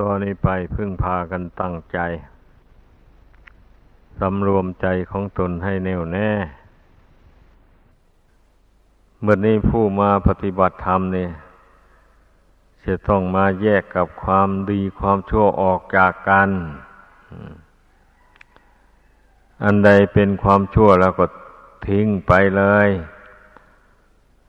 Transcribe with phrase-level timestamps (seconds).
[0.00, 1.98] ตอนนี้ไปพึ่งพากันตั้งใจ
[4.20, 6.30] สำรวมใจของตนให้แน่วแน่
[9.20, 11.30] เมื่อนี้ผู้มาปฏิบัติธรรมเนี่ย
[12.84, 16.50] จะต้องมาแยกกับความดีความชั่วออกจากกัน
[19.64, 21.26] อันใดเป็นความชั่วแล้วก็
[21.86, 22.88] ทิ้งไปเลย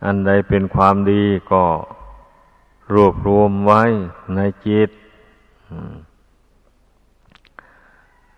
[0.06, 1.64] อันใดเป็นความดีก็
[2.94, 3.84] รวบรวมไว้
[4.38, 4.90] ในจิต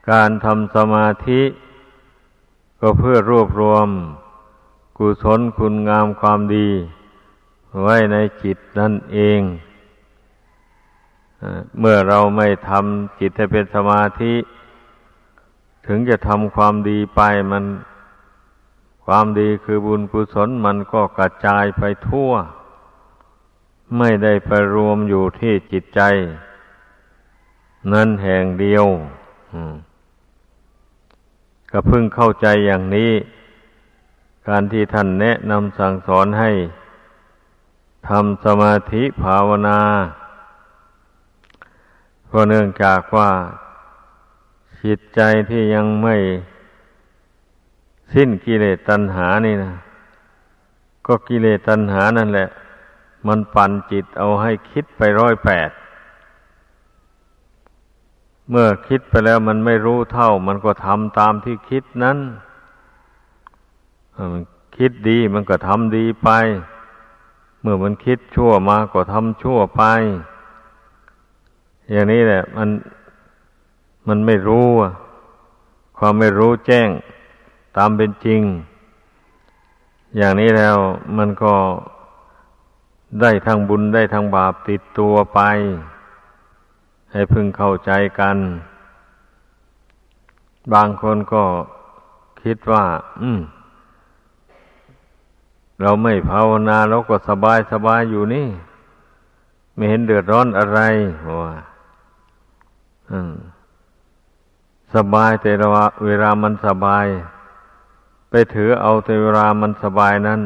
[0.10, 1.42] การทำสมาธิ
[2.80, 3.88] ก็เพื่อรวบรวม
[4.98, 6.70] กุศลคุณงามความดี
[7.82, 9.42] ไว้ในจิตนั่นเอง
[11.80, 14.36] เมื่อเราไม่ทำจิตให้เป็นสมาธิ
[15.88, 17.22] ถึงจะทำความดีไป
[17.52, 17.66] มัน
[19.06, 22.32] ความดีคือบุญกุศลมันก็กระจายไปทั่ว
[23.98, 26.02] ไม่ได้ไปรวมอยู่ที่จิตใจ
[27.92, 28.86] นั่นแห่งเดียว
[31.72, 33.12] ก็เพิ่งเข้าใจอย่างนี้
[34.48, 36.52] การที่ท่านแนะนำสั่งสอนให้
[38.08, 39.80] ทำสมาธิภาวนา
[42.32, 43.30] ก็เนื่องจากว่า
[44.84, 46.16] จิตใจที่ยังไม่
[48.14, 49.74] สิ้นกิเลสตัณหานี่นะ
[51.08, 52.48] ก็กิเลสตัณหานั่นแหละ
[53.28, 55.70] มันปั่นจิตเอาให้คิดไปร้อยแปด
[58.50, 62.18] เมื่อคิดไปแล้วมันไม่รู้เท่า มันก็ทำตามที่คิดนั้น
[64.78, 66.30] คิดดีมันก็ทำดีไป
[67.62, 69.84] เมื่อมันคิดชั่วมาก็ทำชั่วไป
[71.92, 72.70] อย่างนี้แหละ มัน
[74.08, 74.68] มันไม่รู้
[75.98, 76.90] ความไม่รู้แจ้ง
[77.78, 78.42] ตามเป็นจริง
[80.18, 80.78] อย่างนี้แล้ว
[81.18, 81.54] มันก็
[83.22, 85.40] ได้ทั้งบุญได้ทั้งบาปติดตัวไป
[87.14, 88.38] ให้พึงเข้าใจกัน
[90.74, 91.44] บางคนก็
[92.42, 92.84] คิดว่า
[93.22, 93.42] อืม
[95.82, 98.48] เราไม่ภาวนาเราก็สบายสบายอยู่นี่
[99.76, 100.80] ไม่เห็นเดือดร้อนอะไร
[101.42, 101.54] ว่า
[104.96, 105.52] สบายแต่
[106.06, 107.06] เวลามันสบาย
[108.30, 110.42] ไปถือเอาแต่เวลามันสบายนั้น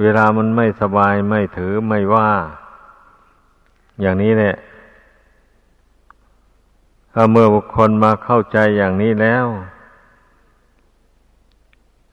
[0.00, 2.28] เวลามันไม่สบายไม่ถือไม่ว่า
[4.00, 4.54] อย่างนี้แหละ
[7.16, 9.46] ถ้าเมื่อบุคคลมาเข้าใจอย่างนี้แล้ว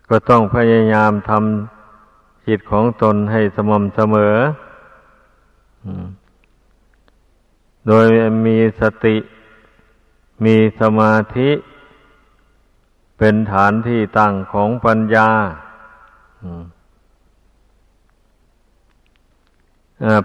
[0.10, 4.36] ก็ต้องพยายามทำจิตของตนให้สม่ำเสมอ
[7.88, 8.06] โดย
[8.46, 9.18] มีสติ
[10.46, 11.50] มีสมาธิ
[13.18, 15.30] เป็นฐานที่ตั้งของปัญญา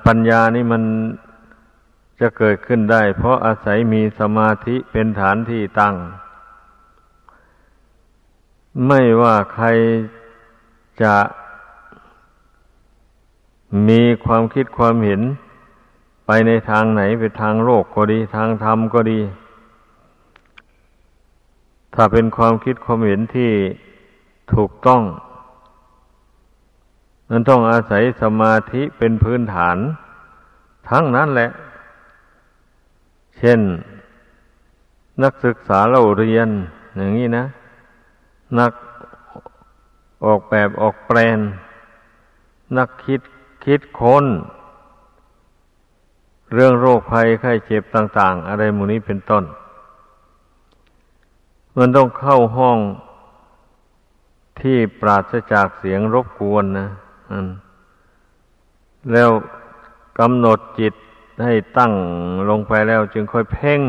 [0.06, 0.82] ปัญญานี่มัน
[2.20, 5.94] จะเกิดขึ้นได้ เพราะอาศัยมีสมาธิเป็นฐานที่ตั้ง
[8.86, 9.66] ไม่ว่าใคร
[11.02, 11.16] จะ
[13.88, 15.22] มีความคิดความเห็น
[16.26, 19.20] ไปในทางไหนไปทางโลกก็ดี ทางธรรมก็ดี
[21.94, 23.52] ถ้าเป็นความคิดความเห็นที่
[24.54, 25.02] ถูกต้อง
[27.30, 29.76] มันต้องอาศัยสมาธิเป็นพื้นฐาน
[30.90, 31.50] ทั้งนั้นแหละ
[33.38, 33.60] เช่น
[35.22, 36.48] นักศึกษาเราเรียน
[36.96, 37.44] อย่างนี้นะ
[38.58, 38.72] นัก
[40.24, 41.38] ออกแบบออกแปลน
[42.76, 43.20] นักคิด
[43.64, 44.24] คิดค้น
[46.52, 49.44] เรื่องโรคภัยไข้เจ็บต่าง ๆ อะไรมูนี้เป็นต้น
[51.76, 52.78] มันต้องเข้าห้อง
[54.60, 56.88] ที่ปราศจากเสียงรบกวนนะ
[59.12, 59.30] แล้ว
[60.18, 60.94] กำหนดจิต
[61.44, 61.92] ให้ตั้ง
[62.50, 63.82] ลงไปแล้วจึงค่อยเพ่ง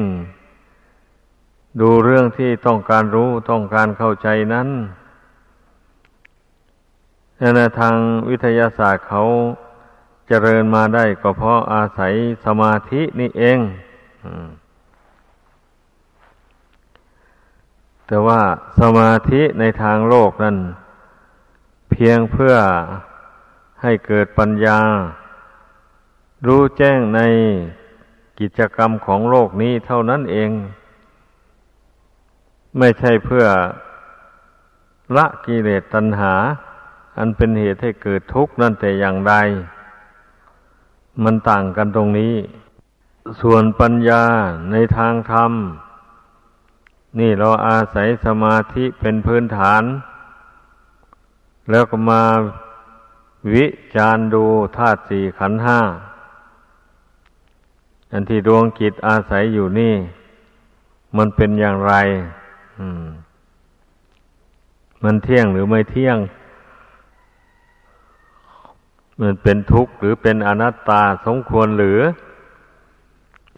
[1.81, 4.69] ดูเรื่องที่ต้องการรู้ต้องการเข้าใจนั้น
[7.55, 7.95] ในทาง
[8.29, 9.23] วิทยาศาสตร์เขา
[10.27, 12.13] เจริญมาได้ก็เพราะอาศัย
[12.45, 13.59] สมาธินี่เอง
[18.07, 18.41] แต่ว่า
[18.79, 20.57] สมาธิในทางโลกนั้น
[21.91, 22.55] เพียงเพื่อ
[23.81, 24.79] ให้เกิดปัญญา
[26.45, 27.19] รู้แจ้งใน
[28.39, 30.49] กิจกรรมของโลกนี้เท่านั้นเอง
[32.77, 33.45] ไม่ใช่เพื่อ
[35.15, 36.33] ละกิเลสตัณหา
[37.17, 39.33] อันเป็นเหตุให้เกิดทุกข์นั่นแต่อย่างใด
[41.23, 42.35] มันต่างกันตรงนี้
[43.41, 44.23] ส่วนปัญญา
[44.71, 45.51] ในทางธรรม
[47.19, 49.83] นี่เราอาศัยสมาธิเป็นพื้นฐาน
[51.71, 52.23] แล้วก็มา
[53.53, 54.43] วิจารดู
[54.77, 55.79] ธาตุสี่ขันห้า
[58.11, 59.95] อันที่ดวงกิจอาศัยอยู่นี่
[61.17, 61.93] มันเป็นอย่างไร
[62.79, 63.05] อืม
[65.03, 66.17] มันเที่ยงหรือไม่เที่ยง
[69.21, 71.99] มันเป็นทุกข์หรือเป็นอนัตตาสมควรหรือ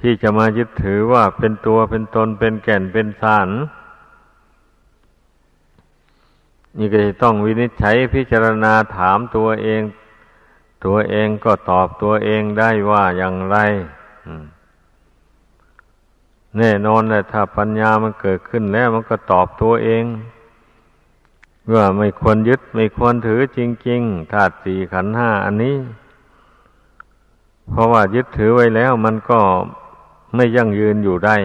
[0.02, 3.50] ที่จะมายึดถือว่าเป็นตัวเป็นตนเป็นแก่นเป็นสาร
[6.78, 9.82] นี่ก็จะต้องวินิจฉัยพิจารณาถามตัวเอง
[10.86, 13.58] ตัวเองก็ตอบตัวเองได้ว่าอย่างไร
[16.58, 20.04] แน่นอนแหละถ้าปัญญามันเกิดขึ้นแล้วมันก็ตอบตัวเอง
[21.74, 25.78] ว่าไม่ควรยึดไม่ควรถือจริงๆธาตุสี่ขันห้าอันนี้
[27.70, 29.40] เพราะว่ายึดถือไว้แล้วมันก็
[30.36, 31.38] ไม่ยั่งยืนอยู่ได้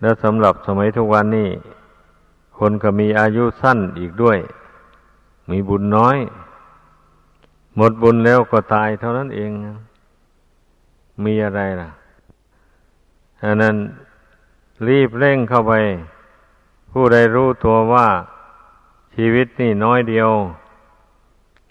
[0.00, 1.50] แล้วสำหรับสมัยทุกวันนี้
[2.58, 4.38] คนก็มีอายุสั้นอีกด้วย
[5.50, 6.16] มีบุญน้อย
[7.76, 9.50] หมดบุญแล้วก็ตายเท่านั้นเอง
[11.24, 11.90] มีอะไรล่ะ
[13.42, 13.76] อันนั้น
[14.88, 15.72] รีบเร่งเข้าไป
[16.90, 18.08] ผู้ใดรู้ตัวว่า
[19.14, 20.30] ชีวิตนี่น้อยเดียว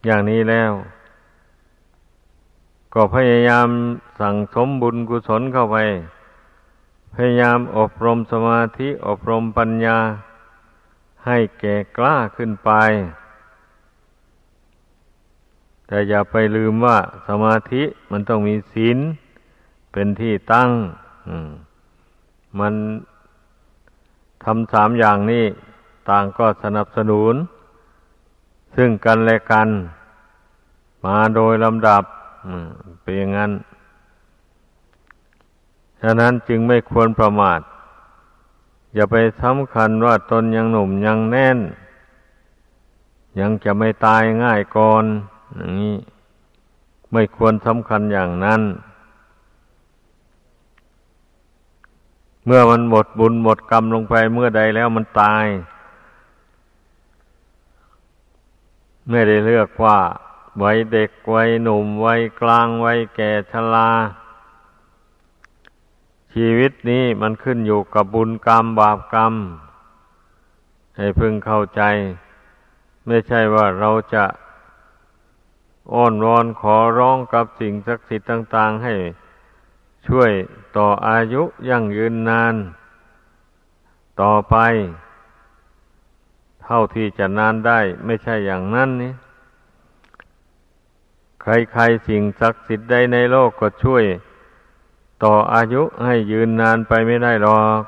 [0.05, 0.71] อย่างนี้แล้ว
[2.93, 3.67] ก็พยายาม
[4.19, 5.77] สั่งสมบุญกุศลเข้าไป
[7.13, 9.97] พยายามอบรมสมาธิอบรมปัญญา
[11.25, 12.71] ให้แก่กล้าขึ้นไป
[15.87, 16.97] แต่อย่าไปลืมว่า
[17.27, 18.97] สมาธิมันต้องมีศีล
[19.97, 20.69] เป็นที่ตั้ง
[22.59, 22.73] มัน
[24.43, 25.45] ทำสามอย่างนี้
[26.09, 27.35] ต่างก็สนับสนุน
[28.75, 29.67] ซึ่งกันและกัน
[31.05, 32.03] มาโดยลำดับ
[33.01, 33.51] เป็นอย่างนั้น
[36.01, 37.59] ฉะนั้นจึงไม่ควรประมาท
[38.93, 41.57] อย่าไปสำคัญว่าตนยังหนุ่มยังแน่น
[43.39, 45.03] ยังจะไม่ตายง่ายก่อน
[45.55, 45.95] อย่างนี้
[47.11, 48.61] ไม่ควรสำคัญอย่างนั้น
[52.45, 55.45] เมื่อมันหมดบุญหมดกรรมลงไปเมื่อใดแล้วมันตาย
[59.09, 59.97] ไม่ได้เลือกว่า
[60.63, 63.89] วัยเด็กวัยหนุ่มวัยกลางวัยแก่ชรา
[66.33, 69.33] ชีวิตนี้มันขึ้นอยู่กับบุญกรรมบาปกรรม
[70.97, 71.81] ให้พึงเข้าใจ
[73.07, 74.25] ไม่ใช่ว่าเราจะ
[75.93, 78.93] อ้อนวอนขอร้องกับสิ่งศักดิ์สิทธิ์ต่าง ๆ ให้
[80.07, 80.31] ช่วย
[80.77, 82.55] ต่ออายุยั่งยืนนาน
[84.21, 84.55] ต่อไป
[86.63, 89.13] เท่าที่จะนานได้ไม่ใช่อย่างนั้นนี่
[91.41, 94.03] ใครๆสิ่งศักดิ์สิทธิ์ใดในโลกก็ช่วย
[95.23, 97.81] ต่ออายุให้ยืนนานไปไม่ได้หรอก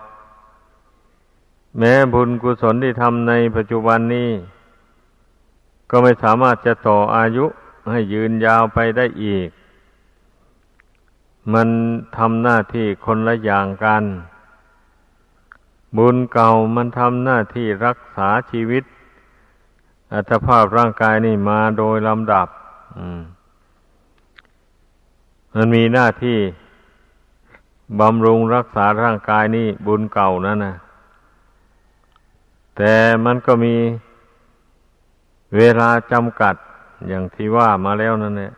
[1.78, 4.32] แม้บุญกุศลที่ทำในปัจจุบันนี้
[5.90, 7.46] ก็ไม่สามารถจะต่ออายุ
[7.92, 9.50] ให้ยืนยาวไปได้อีก
[11.54, 11.70] มัน
[12.18, 14.04] ทำหน้าที่คนละอย่างกัน
[15.98, 18.84] บุญเก่ามันทำหน้าที่รักษาชีวิต
[20.14, 22.48] อัตภาพร่างกายนี่มาโดยลำดับ
[25.56, 26.40] มันมีหน้าที่
[28.00, 30.76] บำรุงรักษาร่างกายนี่บุญเก่านั่นนะ
[32.78, 32.94] แต่
[33.26, 33.76] มันก็มี
[35.56, 36.56] เวลาจำกัด
[37.08, 38.52] อย่างที่ว่ามาแล้วนั่นแหละ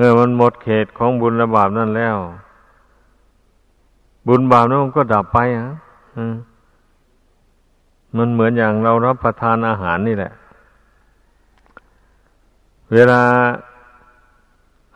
[0.00, 2.16] มื่อมันหมดเขตของบุญระบาปนั่นแล้ว
[4.26, 5.68] บุญบาปนั้นมันก็ดับไปอะ
[8.16, 10.32] มันเหมือนอย่างเรารับประทานอาหารนี่แหละ
[12.92, 13.22] เวลา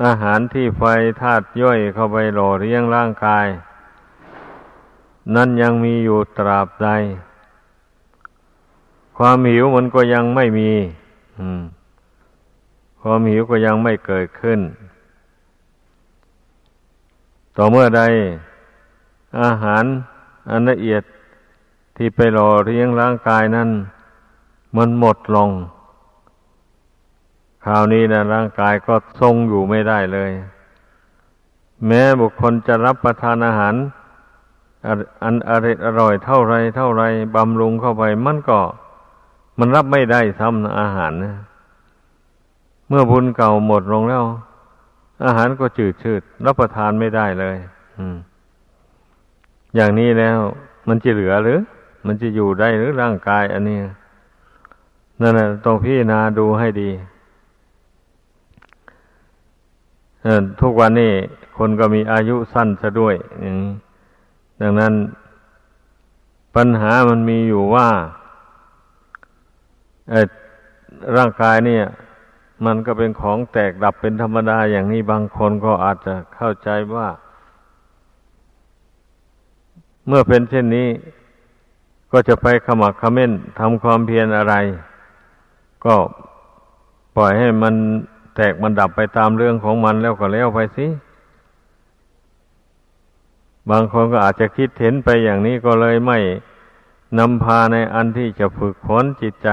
[0.05, 0.83] อาหารที่ไฟ
[1.21, 3.47] ธาตุย่อยเข้าไปหล่อเลี้ยงร่างกาย
[5.35, 6.88] นั่นยังมีอยู่ตราบใด
[9.17, 10.71] ความหิวมันก็ยังไม่มี
[13.03, 14.61] ความหิวก็ยังไม่เกิดขึ้น
[17.57, 18.03] ต่อเมื่อใด
[19.43, 19.85] อาหาร
[20.51, 21.03] อันละเอียด
[21.97, 23.69] ที่ไปหล่อเลี้ยงร่างกายนั้น
[24.77, 25.51] มันหมดลง
[27.65, 30.31] คราวนี้นะร่างกายก็ทรงอยู่ไม่ได้เลย
[31.87, 33.75] แม้บุคคลจะรับประทานอาหาร
[35.25, 37.03] อันอร่อยอร่อยเท่าไรเท่าไร
[37.37, 38.59] บำรุงเข้าไป มันก็
[39.59, 41.37] มันรับไม่ได้ซ้ำอาหารนะ
[42.89, 44.25] เมื่อบุญเก่าหมดลงแล้ว
[45.25, 47.57] อาหารก็จืดชืด รับประทานไม่ได้เลย
[47.99, 48.17] อืม
[49.75, 50.38] อย่างนี้แล้ว
[50.88, 51.61] มันจะเหลือหรือ
[52.07, 53.79] มันจะอยู่ได้หรือร่างกายอันนี้
[55.21, 56.91] นั่นแหละต้องพิจารณาดูให้ดี
[60.61, 61.12] ทุกวันนี้
[61.59, 63.14] คนก็มีอายุสั้นซะด้วย
[64.62, 64.93] ดังนั้น
[66.57, 67.88] ปัญหามันมีอยู่ว่า
[71.17, 71.85] ร่างกายเนี่ย
[72.64, 77.09] มันก็เป็นของแตกดับเป็นธรรมดาอย่างนี้บางคนก็อาจจะเข้าใจว่า
[80.07, 80.88] เมื่อเป็นเช่นนี้
[82.12, 84.54] ก็จะไปขมักขม้นทำความเพียรอะไร
[85.85, 85.95] ก็
[87.16, 87.75] ปล่อยให้มัน
[88.37, 90.87] แตกมันดับไปตามเรื่องของมันแล้วก็แล้วไปสิ
[93.71, 96.19] บางคนก็อาจจะคิดเห็นไปอย่างนี้ก็เลยไม่
[97.19, 99.50] นำพาในอันที่จะฝึกฝนจิตใจ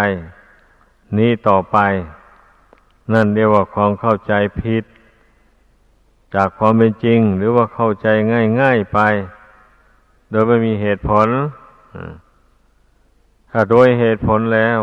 [1.18, 1.78] นี้ต่อไป
[3.14, 4.84] นั่นเรียกว่าความเข้าใจผิด
[6.36, 8.08] จากความเป็นจริง หรือว่าเข้าใจ
[8.62, 9.00] ง่าย ๆไป
[10.30, 11.28] โดยไม่มีเหตุผล
[13.52, 14.82] ถ้าโดยเหตุผลแล้ว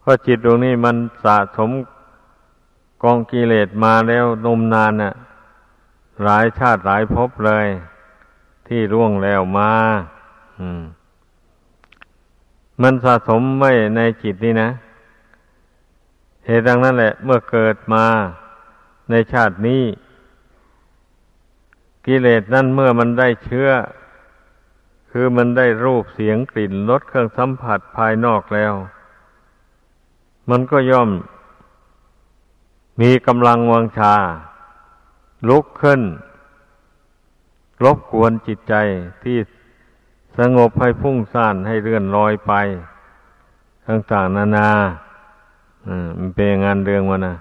[0.00, 1.70] เพราะจิตดวงนี้มันสะสม
[3.02, 5.12] กองกิเลสมาแล้วนมนานน่ะ
[6.22, 7.66] หลายชาติหลายภพเลย
[8.66, 9.72] ที่ร่วงแล้วมา
[10.60, 10.82] อืม
[12.82, 14.68] มันสะสมไว้ในจิตนี่นะ
[16.46, 18.06] เหตุดังนั้นแหละ เมื่อเกิดมา
[19.10, 19.84] ในชาตินี้
[22.06, 23.68] กิเลสนั่นเมื่อมันได้เชื้อ
[25.10, 28.74] คือมันได้รูปเสียงกลิ่นรสเครื่องสัมผัสภายนอกแล้ว
[30.50, 31.10] มันก็ย่อม
[33.00, 34.14] มีกำลังวังชา
[35.48, 36.00] ลุกขึ้น
[37.84, 38.74] รบกวนจิตใจ
[39.22, 39.38] ที่
[40.38, 42.52] สงบให้พุ่งซ่านให้เลื่อนลอยไป
[43.86, 45.01] ต่างๆนานาอ่า
[46.18, 47.34] มันเป็นงานเรื่องวะนะ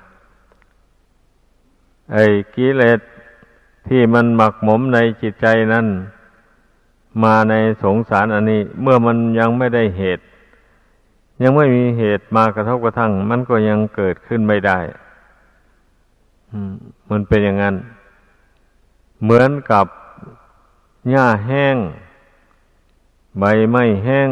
[2.13, 2.99] ไอ้กิเลส
[3.87, 5.85] ที่มันหมักหมมในจิตใจนั้น
[7.23, 10.23] มาในสงสารอันนี้ เมื่อมันยังไม่ได้เหตุ
[11.43, 14.79] ยังไม่มีเหตุมากระทบกระทั่ง มันก็ยังเกิดขึ้นไม่ได้
[17.09, 17.75] มันเป็นอย่างนั้น
[19.23, 19.85] เหมือนกับ
[21.09, 21.75] หญ้าแห้ง
[23.39, 24.29] ใบไม้แห้ง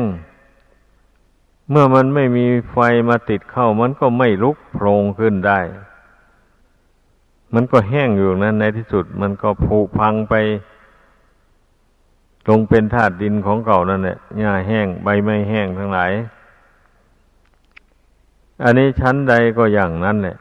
[1.69, 2.77] เมื่อมันไม่มีไฟ
[3.09, 5.59] มาติดเข้า มันก็ไม่ลุกโผล่ขึ้นได้
[7.53, 10.35] มันก็แห้งอยู่นั้นในที่สุด มันก็ผุพังไป
[12.49, 16.11] ลงเป็นธาตุดินของเก่านั่นแหละหญ้าแห้งใบไม้แห้งทั้งหลาย
[18.63, 20.37] อันนี้ชั้นใดก็อย่างนั้นแหละ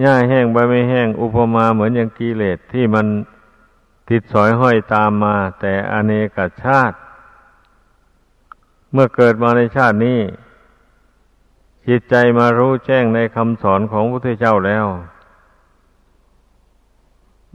[0.00, 3.06] หญ้าแห้งใบไม่แห้ง อุปมาเหมือนอย่างกิเลสที่มัน
[4.08, 6.96] ติดสอยห้อยตามมา แต่อเนกชาติ
[8.92, 10.20] เมื่อเกิดมาในชาตินี้
[11.88, 14.86] จิตใจมารู้แจ้งในคำสอนของพระพุทธเจ้าแล้ว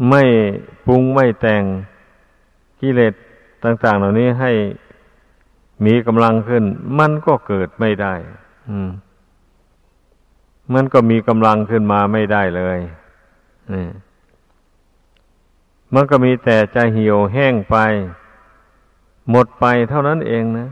[0.09, 0.23] ไม่
[0.85, 1.63] ปรุงไม่แต่ง
[2.81, 3.13] กิเลส
[3.63, 4.51] ต่าง ๆ เหล่านี้ให้
[5.85, 6.63] มีกำลังขึ้น
[6.99, 8.13] มันก็เกิดไม่ได้
[8.69, 8.89] อืม
[10.73, 12.79] มันก็มีกำลังขึ้นมาไม่ได้เลย
[13.73, 13.87] นี่
[15.93, 17.77] มันก็มีแต่จะเหี่ยวแห้งไป
[19.29, 20.69] หมดไปเท่านั้นเองนะ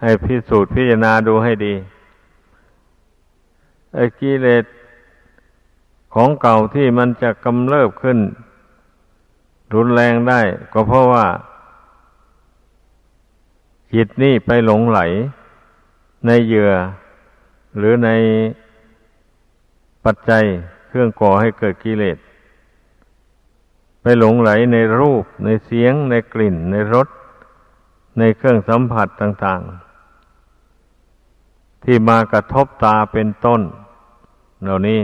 [0.00, 1.74] ให้พิสูจน์พิจารณาดูให้ดี
[3.94, 4.64] ไอ้กิเลส
[6.14, 8.18] ของเก่าที่มันจะกำเริบขึ้น
[9.74, 10.40] รุนแรงได้
[10.72, 11.26] ก็เพราะว่า
[13.92, 15.00] จิตนี่ไปหลงไหล
[16.26, 16.72] ในเหยื่อ
[17.76, 18.10] หรือใน
[20.04, 20.44] ปัจจัย
[20.88, 22.18] เครื่องก่อให้เกิดกิเลส
[24.02, 27.08] ไปหลงไหลในรูป ในเสียง ในกลิ่น ในรส
[28.18, 29.60] ในเครื่องสัมผัสต่าง
[30.88, 33.60] ๆ ที่มากระทบตาเป็นต้น
[34.62, 35.00] เหล่านี้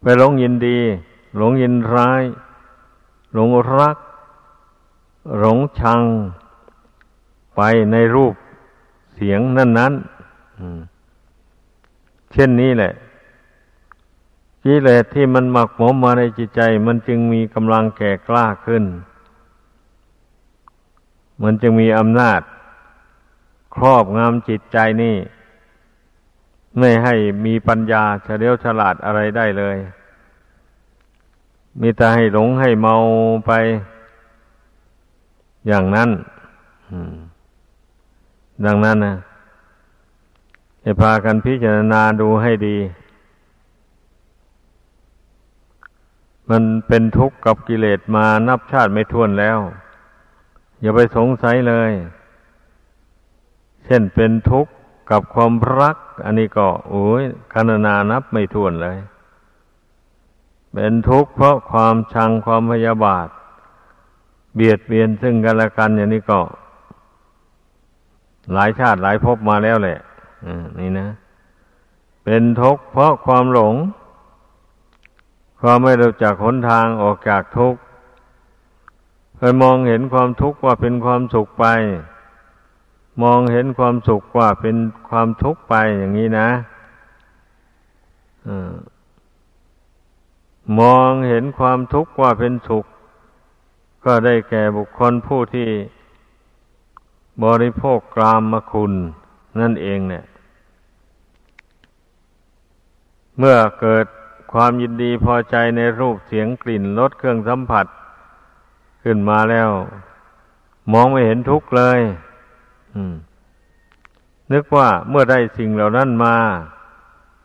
[0.00, 0.78] ไปหลงยินดี
[1.36, 2.22] หลงยินร้าย
[3.34, 3.96] หลงรัก
[5.38, 6.02] หลงชัง
[7.56, 7.60] ไป
[7.92, 8.34] ในรูป
[9.14, 9.92] เสียงนั้น
[10.92, 12.92] ๆ เช่นนี้แหละ
[14.64, 18.84] กิเลสที่มันหมักหมมมาในจิตใจ มันจึงมีกำลังแก่กล้าขึ้น
[21.42, 22.40] มันจึงมีอำนาจ
[23.74, 25.16] ครอบงำจิตใจนี่
[26.78, 27.14] ไม่ให้
[27.46, 29.76] มีปัญญาเฉลียวฉลาดอะไรได้เลย
[31.80, 32.94] มีแต่ให้หลงให้เมา
[33.46, 33.52] ไป
[35.66, 36.10] อย่างนั้น
[38.66, 39.16] ดังนั้นนะ
[40.82, 42.76] ให้พากันพิจารณาดูให้ดี
[46.50, 49.58] มันเป็นทุกข์กับกิเลสมานับชาติไม่ท้วนแล้ว
[50.82, 51.90] อย่าไปสงสัยเลย
[53.84, 54.72] เช่นเป็นทุกข์
[55.10, 57.22] กับความรัก อันนี้ก็โอ้ย
[57.52, 58.98] คณนานับไม่ท้วนเลย
[60.72, 63.28] เป็นทุกข์เพราะความชังความพยาบาท
[64.54, 66.40] เบียดเบียนซึ่งกันและกันอย่างนี้ก็
[68.52, 69.98] หลายชาติหลายภพมาแล้วแหละ
[70.78, 71.08] นี่นะ
[72.24, 73.74] เป็นทุกข์เพราะความหลง
[75.60, 77.80] ความไม่รู้จักหนทางออกจากทุกข์
[79.44, 81.66] เคยมองเห็นความทุกข์ว่าเป็นความสุขไป
[83.22, 84.76] มองเห็นความสุขว่าเป็น
[85.08, 86.48] ความทุกข์ไปอย่างนี้นะ
[90.80, 92.84] มองเห็นความทุกข์ว่าเป็นสุข
[94.04, 95.68] ก็ได้แก่บุคคลผู้ที่
[97.44, 98.92] บริโภคกรามมคุณ
[99.60, 100.24] นั่นเองเนี่ย
[103.38, 104.06] เมื่อเกิด
[104.52, 107.86] ความยินดีพอใจในรูปเสียงกลิ่นรสเครื่องสัมผัส
[109.02, 109.70] ขึ้นมาแล้ว
[110.92, 112.00] มองไม่เห็นทุกข์เลย
[114.52, 116.36] นึกว่าเมื่อได้สิ่งเหล่านั้นมา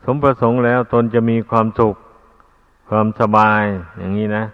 [0.04, 1.96] สมประสงค์แล้วตนจะมีความสุข
[2.88, 3.62] ความสบาย
[3.98, 4.44] อย่างนี้นะ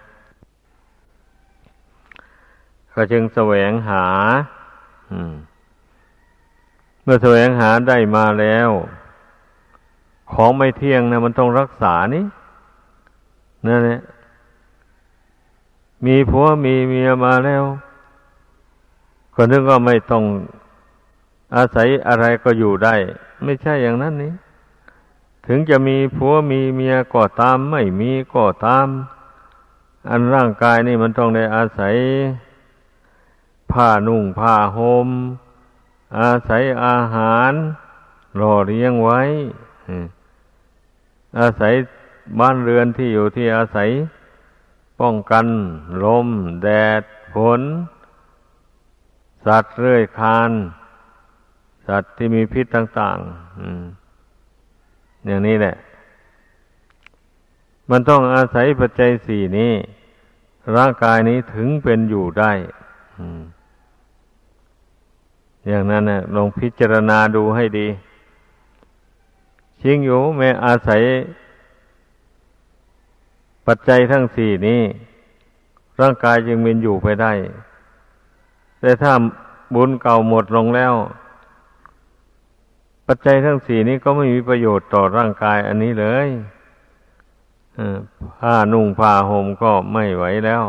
[2.94, 4.06] ก็จึงแสวงหา
[7.02, 8.70] เมื่อแสวงหาได้มาแล้ว
[10.32, 12.24] ของไม่เที่ยงนะมันต้องรักษานี่
[13.66, 14.00] นั่นแหละ
[16.04, 17.64] มีผัวมีเมียมาแล้ว
[19.34, 20.24] ก็นึงกว่าไม่ต้อง
[21.56, 22.94] อาศัยอะไรก็อยู่ได้
[23.44, 24.32] ไม่ใช่อย่างนั้นนี่
[25.46, 28.86] ถึงจะมีผัวมีเมียก็ตาม ไม่มีก็ตาม
[30.08, 31.94] อันร่างกายนี่มันต้องได้อาศัย
[33.72, 35.08] ผ้านุ่งผ้าหม่ม
[36.20, 37.52] อาศัยอาหาร
[38.40, 39.20] รอเลี้ยงไว้
[41.38, 41.74] อาศัย
[42.38, 43.88] บ้านเรือนที่อยู่ที่อาศัย
[45.04, 45.46] ป้องกัน
[46.04, 46.28] ลม
[46.62, 46.68] แด
[47.00, 47.02] ด
[47.34, 47.60] ฝน
[49.46, 50.50] สัตว์เรื่อยคาน
[51.86, 55.74] สัตว์ที่มีพิษต่างๆอย่างนี้แหละ
[57.90, 59.72] มันต้องอาศัยปัจจัยสี่นี้
[60.76, 62.52] ร่างกายนี้ถึงเป็นอยู่ได้
[65.68, 67.88] อย่างนั้นนะลองพิจารณาดูให้ดี
[69.80, 71.02] ชิงอยู่แม้อาศัย
[73.66, 74.82] ปัจจัยทั้งสี่นี้
[76.00, 77.32] ร่างกายจึงมีอยู่ไปได้
[78.80, 79.12] แต่ถ้า
[79.74, 80.94] บุญเก่าหมดลงแล้ว
[83.06, 86.28] ปัจจัยทั้งสี่นี้ก็ไม่มีประโยชน์ต่อร่างกายอันนี้เลย
[88.40, 90.64] ผ้านุ่งผ้าห่มก็ไม่ไหวแล้ว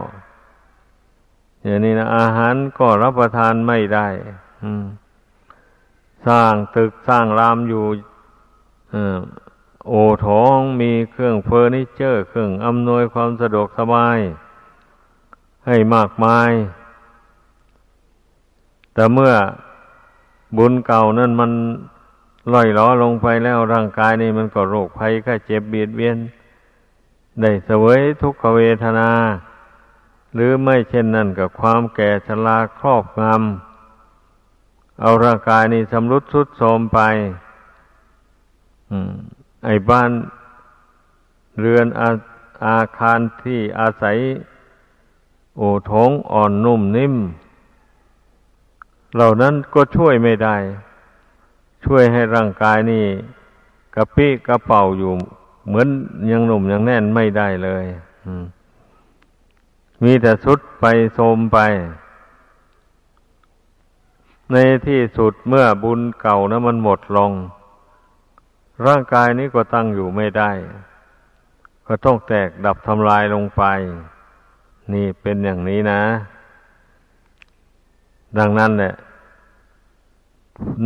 [1.64, 4.08] อย่างนี้นะอาหารก็รับประทานไม่ได้
[6.28, 7.84] สร้างตึกสร้างรามอยู่
[9.88, 9.94] โอ
[10.26, 14.20] ท้องมีเครื่องเฟอร์นิเจอร์ เครื่องอำนวยความสะดวกสบาย
[15.68, 16.52] ให้มากมาย
[18.94, 19.34] แต่เมื่อ
[20.58, 21.52] บุญเก่านั้นมัน
[22.54, 26.18] ล่อยล้อลงไปแล้วร่างกายนี่มันก็โรคภัยแค่เจ็บเบียดเบียน
[27.42, 29.10] ได้เสวยทุกขเวทนา
[30.34, 37.00] หรือไม่เช่นนั้นกับความแก่ชราครอบงำเอาร่างกายนี้สำรุดสุดโทรมไป
[39.66, 40.12] ไอ้บ้าน
[41.60, 42.10] เรือนอา
[42.66, 44.18] อาคารที่อาศัย
[45.58, 47.16] โอทงอ่อนนุ่มนิ่ม
[49.16, 50.56] เหล่านั้นก็ช่วยไม่ได้
[51.86, 53.06] ช่วยให้ร่างกายนี่
[53.96, 55.12] กระปี้กระเป๋าอยู่
[55.68, 55.88] เหมือน
[56.32, 57.86] ยังหนุ่มยังแน่นไม่ได้เลย
[58.42, 58.44] ม
[60.04, 61.58] มีแต่สุดไปโทมไป
[64.52, 64.56] ใน
[64.88, 67.32] ที่สุดเมื่อบุญเก่านะมันหมดลง
[68.86, 70.52] ร่างกายนี้ก็ตั้งอยู่ไม่ได้
[71.88, 73.64] ก็ต้องแตกดับทำลายลงไป
[74.94, 76.02] นี่เป็นอย่างนี้นะ
[78.38, 78.94] ดังนั้นแหละ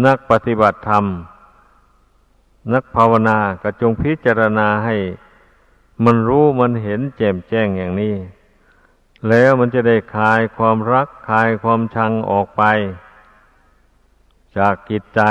[0.06, 1.06] นักปฏิบัติธรรม
[2.74, 4.96] นักภาวนาก็จงพิจารณาให้
[6.06, 8.16] มันรู้มันเห็นแจ่มแจ้งอย่างนี้
[9.30, 12.64] แล้วมันจะได้คลายความรักคลายความชังออกไป
[14.58, 15.22] จากกิจใจ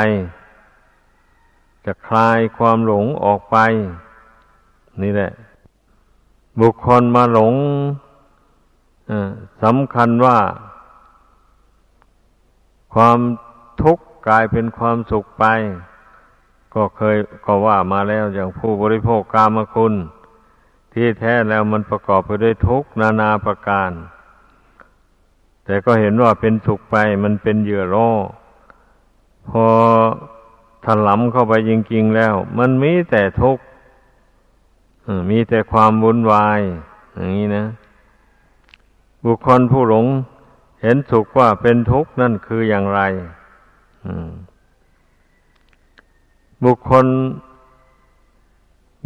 [1.89, 3.57] จะคลายความหลงออกไป
[5.03, 5.33] นี่แหละ
[6.61, 7.55] บุคคลมาหลง
[9.63, 10.39] สำคัญว่า
[12.95, 13.19] ความ
[13.83, 15.45] ทุกข์กลายเป็นความสุขไป
[16.75, 19.95] ก็เคยก็ว่ามาแล้วอย่างผู้บริโภคกามคุณ
[20.93, 23.91] ที่แท้แล้วมันประกอบไปด้วยทุกข์นานาประการ
[25.65, 28.11] แต่ก็เห็นว่าเป็นสุขไปมันเป็นเหยื่อร่อ
[29.49, 29.65] พอ
[31.09, 33.63] ลำเข้าไปจริงๆแล้ว มันมีแต่ทุกข์
[35.31, 36.61] มีแต่ความวุ่นวาย
[37.15, 37.65] อย่างนี้นะ
[39.25, 40.07] บุคคลผู้หลง
[40.83, 43.01] เห็นสุขว่าเป็นทุกข์นั่นคืออย่างไร
[46.65, 47.07] บุคคล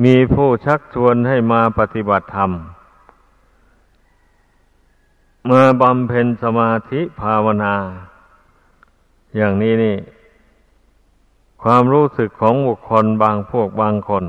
[0.05, 2.51] มีผู้ชักชวนให้มาปฏิบัติธรรม
[5.51, 7.75] มาบำเพ็ญสมาธิภาวนา
[9.37, 9.97] อย่างนี้นี่
[11.63, 14.25] ความรู้สึกของบุคคลบางพวกบางคน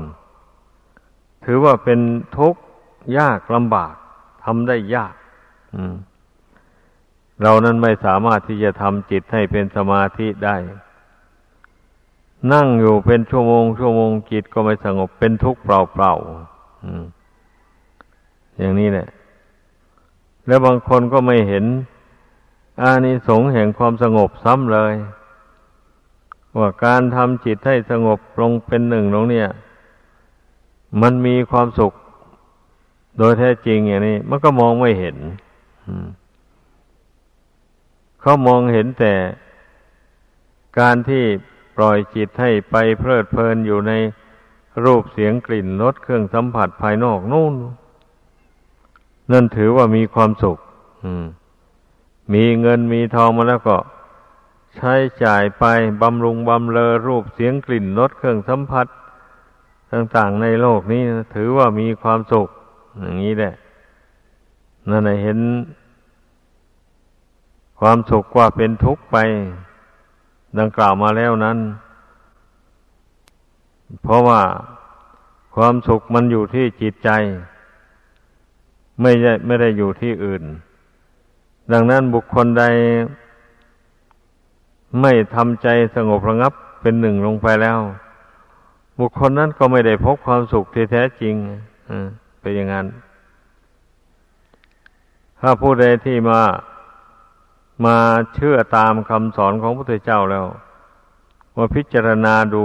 [1.44, 2.00] ถือว่าเป็น
[2.38, 2.60] ทุกข์
[3.18, 3.94] ยากลำบาก
[4.44, 5.14] ทำได้ยาก
[7.42, 10.56] เรานั้นไม่สามารถที่จะทำจิตให้เป็นสมาธิได้
[12.52, 19.08] นั่งอยู่เป็นชั่วโมง ชั่วโมงจิตก็ไม่สงบเป็นทุกข์เปล่าๆอย่างนี้แหละ
[20.46, 21.64] แล้วบางคนก็ไม่เห็น
[22.82, 24.94] อานิสงส์แห่งความสงบซ้ำเลย
[26.58, 29.48] ว่าการทำจิตให้สงบลงเป็นหนึ่งลงเนี่ย
[31.02, 31.92] มันมีความสุข
[33.18, 35.16] โดยแท้จริงอย่างนี้ มันก็มองไม่เห็น
[38.20, 39.14] เขามองเห็นแต่
[40.78, 41.24] การที่
[41.76, 43.92] ปล่อยจิตให้ไปเพลิดเพลินอยู่ใน
[44.84, 47.54] รูปเสียงกลิ่นรสเครื่องสัมผัสภายนอกนู่น
[49.32, 50.58] นั่นถือว่ามีความสุข
[52.34, 53.76] มีเงินมีทองมาแล้วก็
[54.76, 55.64] ใช้จ่ายไป
[56.02, 58.86] บำรุงบำเลอรูปเสียงกลิ่นรสเครื่องสัมผัส
[59.92, 61.02] ต่างๆในโลกนี้
[61.34, 62.48] ถือว่ามีความสุข
[63.00, 63.54] อย่างนี้แหละ
[64.90, 65.38] นั่นเห็น
[67.80, 69.16] ความสุขว่าเป็นทุกข์ไป
[70.58, 71.58] ดังกล่าวมาแล้วนั้น
[74.02, 74.42] เพราะว่า
[75.54, 77.10] ความสุขมันอยู่ที่จิตใจ
[79.02, 80.42] ไม่ได้ไม่ได้อยู่ที่อื่น
[81.72, 82.64] ดังนั้นบุคคลใด
[85.00, 87.78] ไม่ทำใจสงบระงับเป็นหนึ่งลงไปแล้ว
[88.98, 91.34] บุคคลนั้นก็ไม่ได้พบความสุขที่แท้จริง
[92.40, 92.86] เป็นอย่างนั้น
[95.40, 96.40] ถ้าผู้ใดที่มา
[97.86, 97.96] มา
[98.34, 100.46] เชื่อตามคำสอนของพระพุทธเจ้าแล้ว
[101.56, 102.64] มาพิจารณาดู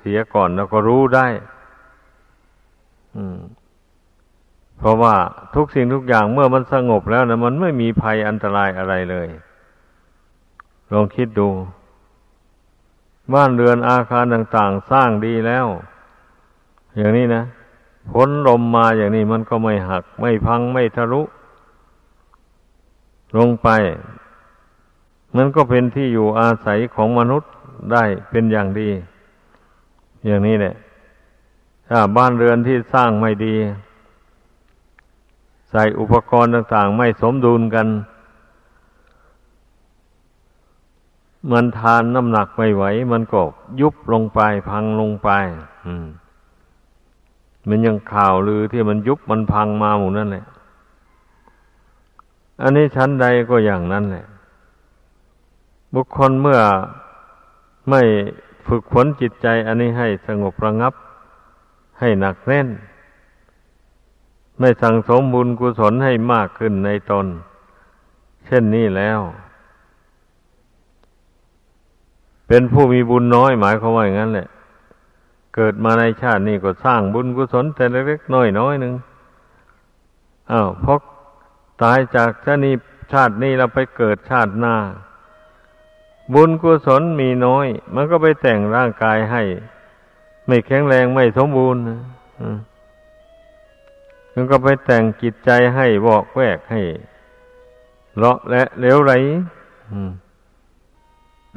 [0.00, 1.26] เสียก่อนแล้วก็รู้ได้
[4.78, 5.14] เพราะว่า
[5.54, 9.28] ทุกสิ่งทุกอย่างเมื่อมันสงบแล้วนะมันไม่มีภัยอันตรายอะไรเลย
[10.92, 11.48] ลองคิดดู
[13.34, 15.66] บ้านเรือนอาคารต่างๆ สร้างดีแล้ว
[16.96, 17.42] อย่างนี้นะ
[18.12, 21.22] พ้นลมมาอย่างนี้มันก็ไม่หัก ไม่พังไม่ทะลุ
[23.36, 23.68] ลงไป
[25.36, 27.50] มันก็เป็นที่อยู่อาศัยของมนุษย์
[27.92, 28.88] ได้เป็นอย่างดี
[30.26, 30.74] อย่างนี้แหละ
[31.88, 33.54] ถ้าบ้านเรือนที่สร้างไม่ดี
[35.70, 37.86] ใส่อุปกรณ์ต่าง ๆ ไม่สมดุลกัน
[41.52, 43.40] มันทานน้ำหนักไม่ไหว มันก็
[43.80, 45.30] ยุบลงไป พังลงไป
[47.68, 50.44] มันยังข่าวลือที่มันยุบมันพังมาหมู่นั่นแหละ
[52.62, 54.26] อันนี้ชั้นใดก็อย่างนั้นแหละ
[55.94, 56.60] บุคคลเมื่อ
[57.90, 58.02] ไม่
[58.66, 60.94] ฝึกฝนจิตใจ อันนี้ให้สงบระงับ
[62.00, 62.68] ให้หนักแน่น
[64.58, 67.26] ไม่สั่งสมบุญกุศลให้มากขึ้นในตน
[68.46, 69.20] เช่นนี้แล้ว
[72.48, 74.48] เป็นผู้มีบุญน้อยหมายความว่าอย่างนั้นแหละ
[75.54, 78.94] เกิดมาในชาตินี้ก็สร้างบุญกุศลแต่เล็กๆน้อยน้อยหนึ่ง
[80.50, 80.94] อ้าวพอ
[81.82, 82.74] ตายจากชาตินี้
[83.12, 84.76] ชาตินี้เราไปเกิดชาติหน้า
[86.34, 89.42] บุญกุศลมีน้อย มันก็ไปแต่งร่างกายให้
[90.46, 91.82] ไม่แข็งแรงไม่สมบูรณ์
[94.34, 96.80] มันก็ไปแต่งจิตใจให้บอกแวกให้
[98.16, 99.12] เลาะและเลวไหล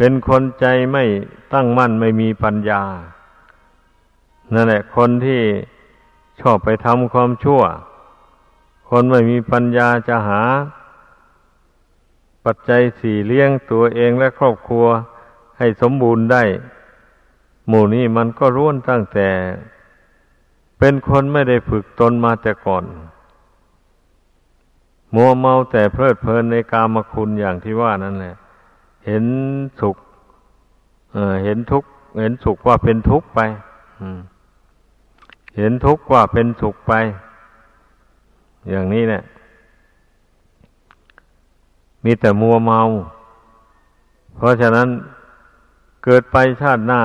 [0.03, 1.03] เป็นคนใจไม่
[1.53, 2.83] ตั้งมั่นไม่มีปัญญา
[4.53, 5.41] นั่นแหละ คนที่
[6.41, 7.61] ชอบไปทำความชั่ว
[8.89, 10.41] คนไม่มีปัญญาจะหา
[12.45, 14.85] ปัจจัยสี่เลี้ยงตัวเองและครอบครัว
[15.57, 16.43] ให้สมบูรณ์ได้
[17.67, 19.29] หมู่นี้มันก็ร่วนตั้งแต่
[20.79, 22.83] เป็นคนไม่ได้ฝึกตนมาแต่ก่อน
[25.15, 28.35] มัวเมาแต่เพลิดเพลินในกามคุณอย่างที่ว่านั่นแหละ
[29.05, 29.25] เห็น
[29.81, 29.97] สุข
[31.13, 33.39] เเห็นทุกข์เห็นสุขว่าเป็นทุกข์ไป
[35.57, 36.93] เห็นทุกข์ว่าเป็นสุขไป
[38.69, 39.23] อย่างนี้เนี่ย
[42.03, 42.81] มีแต่มัวเมา
[44.35, 44.87] เพราะฉะนั้น
[46.03, 47.03] เกิดไปชาติหน้า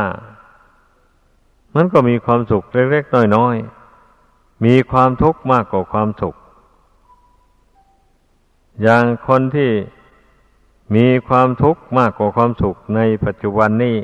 [1.74, 6.34] มันก็มีความสุขเล็กๆน้อยๆมีความทุกข์มากกว่าความสุข
[8.82, 9.70] อย่างคนที่
[10.94, 13.96] มีความทุกข์มากกว่าความสุขในปัจจุบันนี้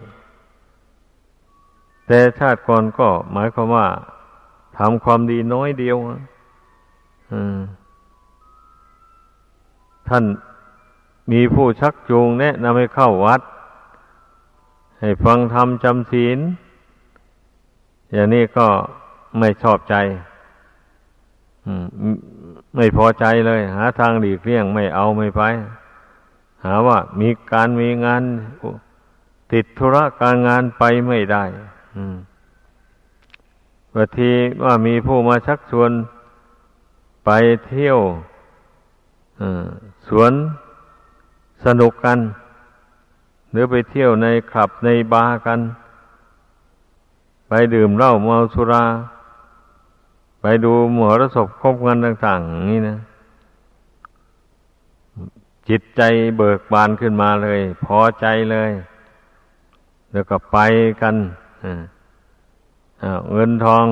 [2.07, 3.87] แต่ชาติก่อนก็หมายความว่า
[4.79, 5.97] ทำความดีน้อยเดียว
[10.09, 10.25] ท่าน
[11.33, 13.41] มีผู้ชักจูงแนะนำให้เข้าวัด
[15.01, 16.39] ให้ฟังธรรมจำศีล
[18.13, 18.67] อย่างนี้ก็
[19.39, 19.95] ไม่ชอบใจ
[22.77, 25.43] ไม่พอใจเลย หาทางหลีกเลี่ยงไม่เอาไม่ไป
[26.65, 28.23] หาว่ามีการมีงาน
[29.53, 31.45] ติดธุระการงานไปไม่ได้
[33.95, 34.31] บางที
[34.65, 35.91] ว่ามีผู้มาชักชวน
[37.25, 37.31] ไป
[37.67, 37.99] เที่ยว
[40.09, 40.33] สวน
[41.65, 42.19] สนุกกัน
[43.51, 45.61] หรือไปเที่ยวในคลับในบาร์กัน
[47.49, 48.85] ไปดื่มเหล้าเมาสุรา
[50.41, 52.97] ไปดูหมอรสพคบกันต่างๆอย่างนี้นะ
[55.69, 56.03] จิตใจ
[56.37, 58.71] เบิกบานขึ้นมาเลย พอใจเลย
[60.13, 60.59] แล้วก็ไป
[61.01, 61.17] กัน
[63.33, 63.87] เงินทอง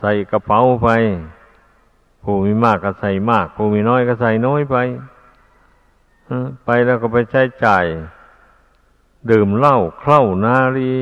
[0.00, 0.88] ใส่กระเป๋าไป
[2.22, 4.76] ผู้มีมากก็ใส่มาก ผู้มีน้อยก็ใส่น้อยไป
[6.64, 7.84] ไปแล้วก็ไปใช้จ่าย
[9.30, 10.92] ดื่มเหล้าเคล้านารี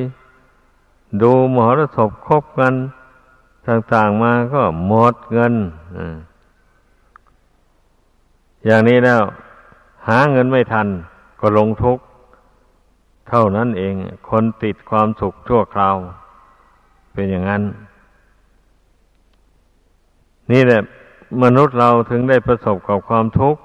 [1.22, 2.74] ดูมหรสพคบกัน
[3.68, 5.54] ต่างๆมาก็หมดเงิน
[8.64, 9.22] อย่างนี้แล้ว
[10.08, 10.88] หาเงินไม่ทัน
[11.40, 12.02] ก็ลงทุกข์
[13.28, 13.94] เท่านั้นเอง
[14.30, 15.96] คนติดความสุขชั่วคราว
[17.12, 17.62] เป็นอย่างนั้น
[20.52, 20.80] นี่แหละ
[21.42, 23.60] มนุษย์เราถึงได้ประสบกับความทุกข์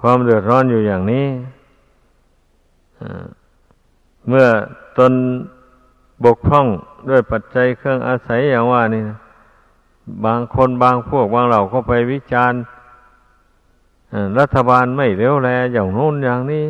[0.00, 1.26] ความเดือดร้อนอยู่อย่างนี้
[4.28, 4.46] เมื่อ
[4.98, 5.12] ตน
[6.24, 6.66] บกพร่อง
[7.08, 9.18] ด้วยปัจจัยเครื่องอาศัยอย่างว่านี่นะ
[10.24, 12.60] บางคนบางพวกบางเหล่าก็ไปวิจารณ์
[14.38, 16.66] รัฐบาลไม่เลี้ยวแลอย่างโน้นอย่างนี้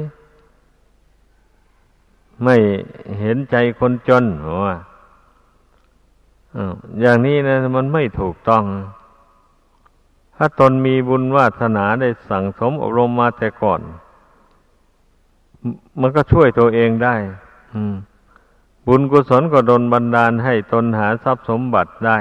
[2.45, 2.57] ไม่
[3.21, 4.25] เห็นใจคนจน
[4.65, 4.77] ว่า
[7.01, 8.65] อย่างนี้นะมันไม่ถูกต้อง
[10.37, 13.81] ถ้าตนมีบุญวาสนาได้สั่งสมอบรมมาแต่ก่อน
[16.01, 17.17] มันก็ช่วยตัวเองได้
[18.87, 22.19] บุญกุศลก็ดนบันดาลให้ตนหาทรัพย์สมบัติได้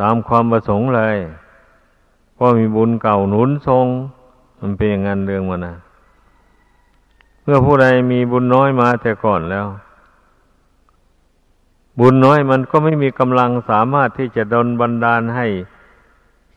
[0.00, 1.16] ตามความประสงค์เลย
[2.34, 3.86] เพราะมีบุญเก่าหนุนทรง
[4.60, 5.74] มันเป็นอย่างนั้นเรื่องมันนะ
[7.42, 9.66] เมื่อผู้ใดมีบุญน้อยมาแต่ก่อนแล้ว
[12.00, 15.46] บุญน้อยมันก็ไม่มีกำลังสามารถที่จะดนบันดาลให้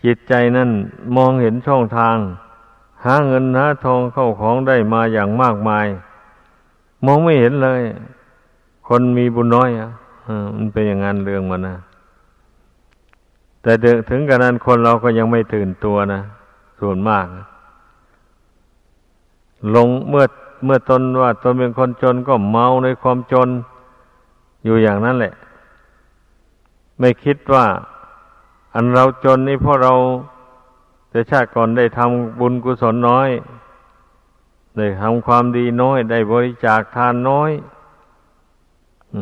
[0.03, 0.69] จิตใจนั่น
[1.15, 2.17] มองเห็นช่องทาง
[3.05, 5.87] หาเงินหาทองเข้าของได้มาอย่างมากมาย
[7.05, 7.81] มองไม่เห็นเลย
[8.87, 9.89] คนมีบุญน้อยอะ
[10.55, 11.77] มันเป็นอย่างนั้นเรื่องมันนะ
[13.67, 13.75] แต่
[14.09, 16.21] ถึงกระนั้นคนเราก็ยังไม่ตื่นตัวนะ
[16.79, 17.25] ส่วนมาก
[19.75, 20.25] ลงเมื่อ
[20.65, 23.49] เมื่อตนว่าตนเป็นคนจนก็เมาในความจน
[24.63, 25.33] อยู่อย่างนั้นแหละ
[26.99, 27.65] ไม่คิดว่า
[28.73, 29.93] อันเราจนนี่เพราะเรา
[31.09, 33.29] แต่ชาติก่อนได้ทำบุญกุศลน้อย
[34.77, 37.51] ได้ทำความดีน้อย ได้บริจาคทานน้อย
[39.15, 39.17] อ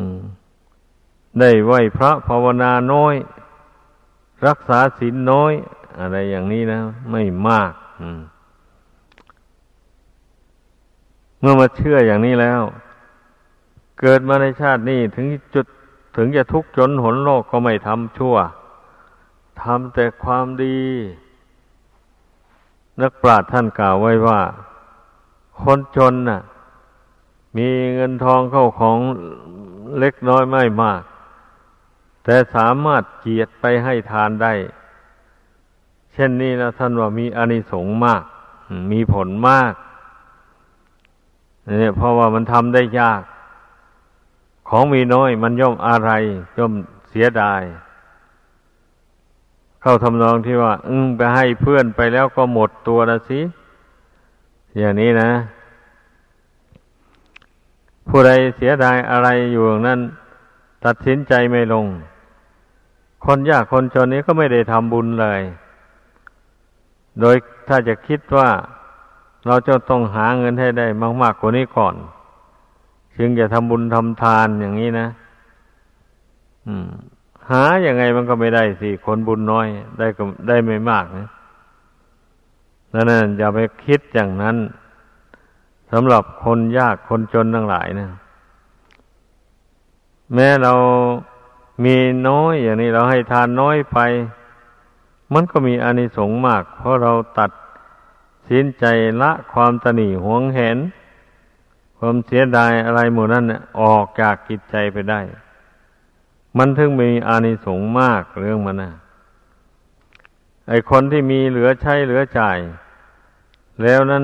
[1.39, 3.15] ได้ไหวพระภาวนาน้อย
[4.47, 5.53] รักษาศีลน้อย
[5.99, 6.79] อะไรอย่างนี้นะ
[7.11, 7.71] ไม่มาก
[11.39, 12.61] เมื่อมาเชื่ออย่างนี้แล้ว
[13.99, 15.65] เกิดมาในชาตินี้ถึงจุด
[16.15, 18.35] ถึงจะทุกข์จนหนโลกก็ไม่ทำชั่ว
[19.61, 20.79] ทำแต่ความดี
[23.01, 24.41] นักปราชญ์ท่านกล่าวไว้ว่า
[25.61, 26.41] คนจนน่ะ
[27.57, 28.97] มีเงินทองเข้าของ
[29.99, 31.01] เล็กน้อยไม่มาก
[32.25, 34.53] แต่สามารถเจียดไปให้ทานได้
[36.13, 38.23] เช่นนี้นะท่านว่ามีอานิสงส์มาก
[38.91, 39.73] มีผลมาก
[41.79, 43.21] เนี่ยเพราะว่ามันทำได้ยาก
[44.69, 46.11] ของมีน้อยมันย่อมอะไร
[46.57, 46.73] ย่อม
[47.09, 47.61] เสียดาย
[49.81, 53.39] เข้าทำนองที่ว่า อึ้งไปให้เพื่อนไปแล้วก็หมดตัวละสิ
[54.77, 55.31] อย่างนี้นะ
[58.07, 59.99] ผู้ใดเสียดายอะไรอยู่นั้น
[60.85, 61.85] ตัดสินใจไม่ลง
[63.25, 65.41] คนยากคนจนนี้ก็ไม่ได้ทำบุญเลย
[67.19, 67.35] โดย
[67.67, 68.49] ถ้าจะคิดว่า
[69.47, 70.87] เราจะต้องหาเงินให้ได้
[71.21, 71.95] มาก ๆกว่านี้ก่อน
[73.17, 75.07] จึงจะทำบุญทำทานอย่างนี้นะ
[76.67, 76.89] อืม
[77.49, 79.67] หาอย่างไงมันก็ไม่ได้สิคนบุญน้อย
[79.99, 81.27] ได้ก็ได้ไม่มากนะ
[82.93, 84.57] นั่นอย่าไปคิดอย่างนั้น
[85.91, 88.09] สำหรับคนยากคนจนทั้งหลายนะ
[90.33, 90.73] แม้เรา
[91.83, 91.95] มี
[92.27, 93.97] น้อยอย่างนี้เราให้ทานน้อยไป
[95.33, 97.51] มันก็มีอานิสงส์มาก เพราะเราตัด
[98.49, 98.85] สินใจ
[99.21, 100.77] ละความตนีหวงเห็น
[101.97, 103.45] ความเสียดายอะไรหมดนั้น
[103.81, 105.21] ออกจากกิจใจไปได้
[106.57, 108.91] มันถึงมีอานิสงส์มากเรื่องมันนะ
[110.69, 112.57] ไอคนที่มีเหลือใช้เหลือจ่าย
[113.81, 114.23] แล้วนั้น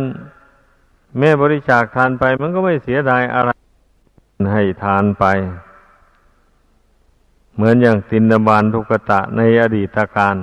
[1.20, 3.50] แม่บริจาคทานไป มันก็ไม่เสียดายอะไร
[4.54, 5.26] ให้ทานไป
[7.62, 10.36] เหมือนอย่างตินดาบานทุกตะในอดีตการ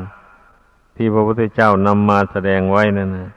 [0.96, 3.30] ที่พระพุทธเจ้านำมาแสดงไว้นั่นนะ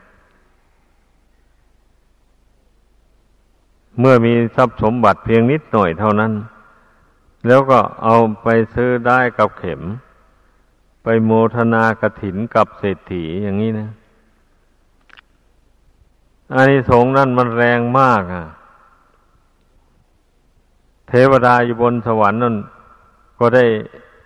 [4.00, 6.32] เมื่อมีทรัพย์สมบัติเพียงนิดหน่อยเท่านั้น
[7.48, 9.82] แล้วก็เอาไปซื้อได้กับเข็ม
[11.04, 13.90] ไปโมทนากระถินกับเศรษฐีอย่างนี้นะ
[16.54, 18.46] อานิสงส์นั่นมันแรงมากอะ
[21.08, 22.58] เทวดาอยู่บนสวรรค์นั่น
[23.42, 23.68] ก็ได้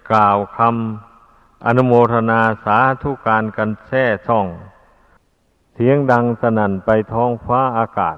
[0.10, 4.47] กล่าวคำอนุโมทนาสาธุการกันแท้ช่อง
[5.73, 8.17] เสียงดังสนั่นไปท้องฟ้าอากาศ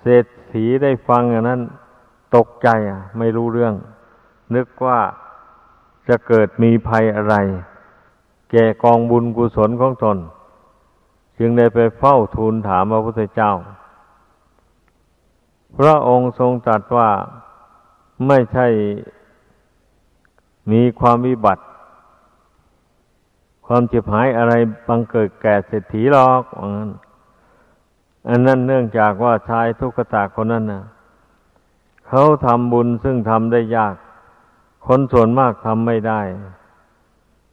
[0.00, 1.60] เศรษฐีได้ฟังอย่างนั้น
[2.36, 3.74] ตกใจอะไม่รู้เรื่อง
[4.54, 5.00] นึกว่า
[6.08, 7.34] จะเกิดมีภัยอะไร
[8.50, 10.18] แก่กองบุญกุศลของตน
[11.38, 13.52] จึงได้ไปเฝ้าทูลถามพระพุทธเจ้า
[15.78, 17.10] พระองค์ทรงตรัสว่า
[18.28, 18.66] ไม่ใช่
[20.70, 21.62] มีความวิบัติ
[23.66, 24.52] ความเจ็บหายอะไร
[24.86, 26.90] บังเกิดแก่เศรษฐีหรอกอันนั้น
[28.28, 30.84] อันนั้นเนื่องจากว่าชายทุกขตาคนนั้นนะ
[32.08, 33.94] เขาทำบุญซึ่งทำได้ยาก
[34.86, 36.20] คนส่วนมากทำไม่ได้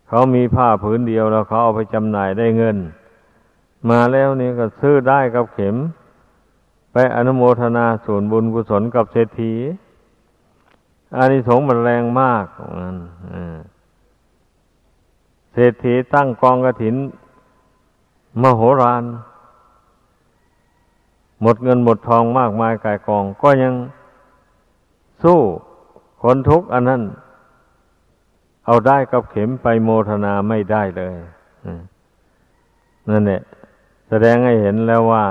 [0.08, 2.77] เขามีผ้าผืนเดียวแล้วเขาเอาไปจำหน่ายได้เงิน
[3.89, 5.75] มาแล้วนี่ก็ซื้อได้กับเข็ม
[6.91, 9.53] ไปอนุโมทนาส่วนบุญกุศลกับเศรษฐี
[11.15, 12.45] อานิสงส์มันแรงมาก
[12.81, 12.97] นัน
[15.51, 16.95] เศรษฐีตั้งกองกระถิน
[18.41, 19.03] มโหฬาร
[21.41, 23.73] หมดเงินหมดทองมากมายกายกอง ก็ยัง
[25.23, 25.39] สู้
[26.21, 27.01] คนทุกข์อันนั้น
[28.65, 31.15] เอาได้กับเข็มไปโมทนาไม่ได้เลย
[33.09, 33.41] นั่นแหละ
[34.09, 35.25] แสดงให้เห็นแล้วว่า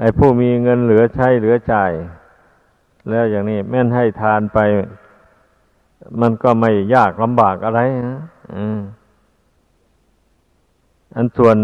[0.00, 1.92] ไอ้ผู้มีเงินเหลือใช้เหลือจ่าย
[3.10, 4.58] แล้วอย่างนี้แม่นให้ทานไป
[6.20, 8.20] มันก็ไม่ยากลำบากอะไรนะ
[11.16, 11.56] อันส่วน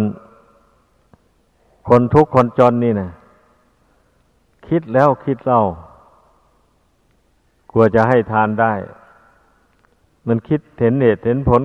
[1.89, 3.11] คนทุกข์คนจนนี่นะ
[4.69, 5.63] คิดแล้วคิดเล่า
[7.71, 8.73] กลัวจะให้ทานได้
[10.27, 11.63] มันคิดเห็นเหตุเห็นผล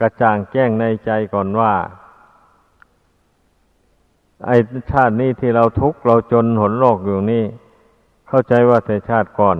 [0.00, 1.72] กระจ่างแจ้งในใจก่อนว่า
[4.46, 4.50] ไอ
[4.90, 7.44] ชาตินี้ที่เราทุกข์เราจนหนโลกอยู่นี่
[8.34, 9.58] เข้าใจว่าแต่ชาติก่อน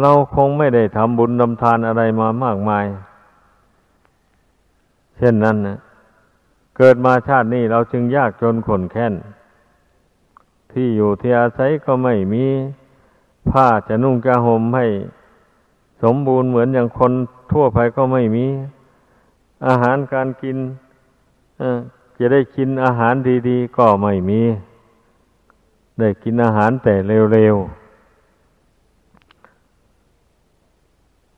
[0.00, 2.86] เราคงไม่ได้ทำบุญทำทานอะไรมามากมาย
[5.16, 5.78] เช่นนั้นนะ
[6.76, 9.14] เกิดมาชาตินี้เราจึงยากจนขนแค้น
[10.72, 12.44] ที่อยู่ที่อาศัยก็ไม่มี
[13.50, 14.86] ผ้าจะนุ่งจะห่มให้
[16.02, 17.12] สมบูรณ์เหมือนอย่างคน
[17.52, 18.46] ทั่วไปก็ไม่มี
[19.66, 20.56] อาหารการกิน
[22.18, 23.14] จะได้กินอาหาร
[23.48, 24.42] ดี ๆ ก็ไม่มี
[25.98, 26.94] ได้กินอาหารแต่
[27.32, 27.84] เร็วๆ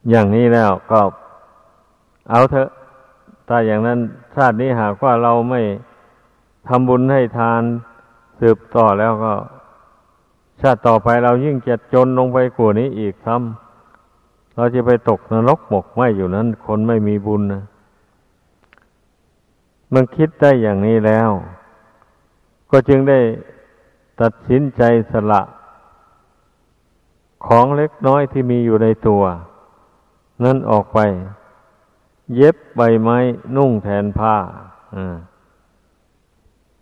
[0.09, 1.01] อย่างนี้แล้วก็
[2.29, 2.69] เอาเถอะ
[3.47, 3.99] ถ้าอย่างนั้น
[4.35, 5.61] ชาตินี้หากว่าเราไม่
[6.67, 7.61] ทำบุญให้ทาน
[8.39, 9.33] สืบต่อแล้วก็
[10.61, 17.63] ชาติต่อไปเรายิ่งจะจนลงไปกว่านี้อีกทำเราจะไปตกนรกหมกไหมอยู่นั้น คนไม่มีบุญนะ
[19.93, 21.29] มันคิดได้อย่างนี้แล้ว
[22.71, 23.19] ก็จึงได้
[24.21, 25.41] ตัดสินใจสละ
[27.45, 29.23] ของเล็กน้อยที่มีอยู่ในตัว
[30.43, 30.99] นั่นออกไป
[32.35, 33.17] เย็บใบไม้
[33.55, 34.35] นุ่งแทนผ้า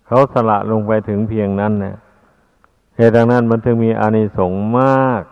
[0.07, 1.97] เขาสละลงไปถึงเพียงนั้นเนี่ย
[2.95, 5.23] เหตุดังนั้นมันถึงมีอานิสงส์มาก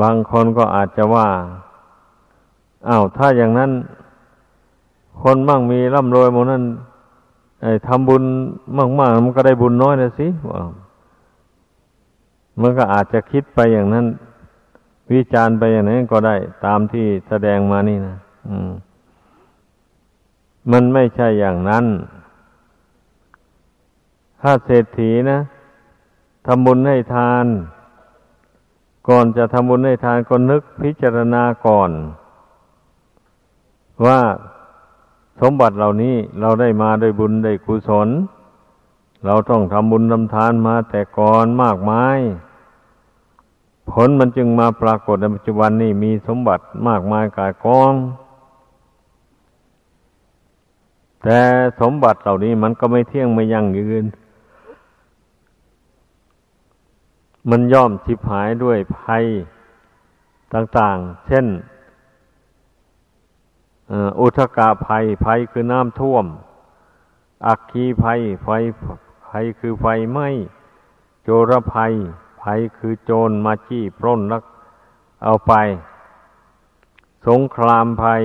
[0.00, 1.28] บางคนก็อาจจะว่า
[2.88, 3.70] อ้าวถ้าอย่างนั้น
[5.22, 6.64] คนมั่งมีร่ำรวยหมดนั้น
[7.86, 8.22] ทำบุญ
[8.98, 10.26] มากๆมันก็ได้บุญน้อยนะสิ
[12.60, 14.06] มันก็อาจจะคิดไปอย่างนั้น
[15.12, 18.16] วิจารณ์ไปอย่างนั้นก็ได้ ตามที่แสดงมานี่นะ
[18.70, 18.72] ม
[20.72, 21.84] มันไม่ใช่อย่างนั้น
[24.40, 25.38] ถ้าเศรษฐีนะ
[26.46, 27.44] ทำบุญให้ทาน
[29.08, 31.90] ก่อนจะทำบุญให้ทานก็นึกพิจารณาก่อน
[34.06, 34.20] ว่า
[35.40, 38.08] สมบัติเหล่านี้เราได้มาด้วยบุญได้กุศล
[39.26, 42.18] เราต้องทำบุญทำทานมาแต่ก่อนมากมาย
[43.90, 47.94] ผลมันจึงมาปรากฏในปัจจุบันนี้มีสมบัติมากมายกายกอง
[51.22, 51.40] แต่
[51.80, 54.04] สมบัติเหล่านี้มันก็ไม่เที่ยงไม่ยั่งยืน
[57.50, 59.24] มันย่อมชิบหายด้วยภัย
[60.54, 61.46] ต่าง ๆ เช่น
[64.20, 66.26] อุทกาภัยภัยคือน้ำท่วม
[67.46, 68.48] อักคีภัยไฟ
[69.28, 70.28] ภัยคือไฟไหม้
[71.22, 71.92] โจรภัย
[72.42, 74.42] ภัยคือโจรมาจี้ปล้นนัก
[75.24, 75.52] เอาไป
[77.28, 78.22] สงครามภัย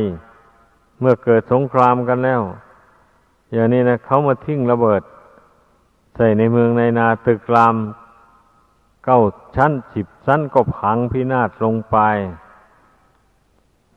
[0.99, 2.41] เมื่อเกิดสงครามกันแล้ว
[3.51, 5.01] อย่างนี้นะเขามาทิ้งระเบิด
[6.15, 7.75] ใส่ในเมืองในนาตึกราม
[9.05, 9.19] เก้า
[9.55, 11.97] ชั้นสิบชั้นก็พังพินาศลงไป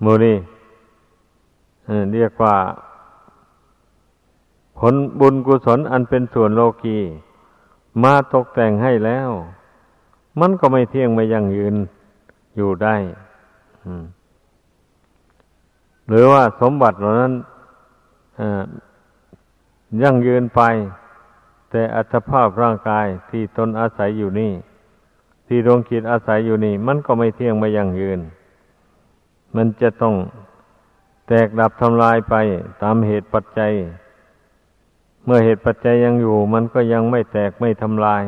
[0.05, 0.37] มูนี่
[2.13, 2.57] เรียกว่า
[4.79, 6.99] ผลบุญกุศลอันเป็นส่วนโลกี
[8.03, 9.31] มาตกแต่งให้แล้ว
[10.41, 11.75] มันก็ไม่เที่ยงไม่ยั่งยืน
[12.57, 12.97] อยู่ได้
[16.09, 17.33] หรือว่าสมบัติเหล่านั้น
[20.03, 20.61] ยั่งยืนไป
[21.71, 24.53] แต่อัตภาพร่างกายที่ตนอาศัยอยู่นี่
[25.47, 28.21] ที่ดวงคิดอาศัยอยู่นี่ มันก็ไม่เที่ยงไม่ยั่งยืน
[29.57, 30.15] มันจะต้อง
[31.29, 32.35] แตกดับทำลายไป
[32.83, 33.73] ตามเหตุปัจจัย
[35.25, 38.23] เมื่อเหตุปัจจัยยังอยู่ มันก็ยังไม่แตกไม่ทำลาย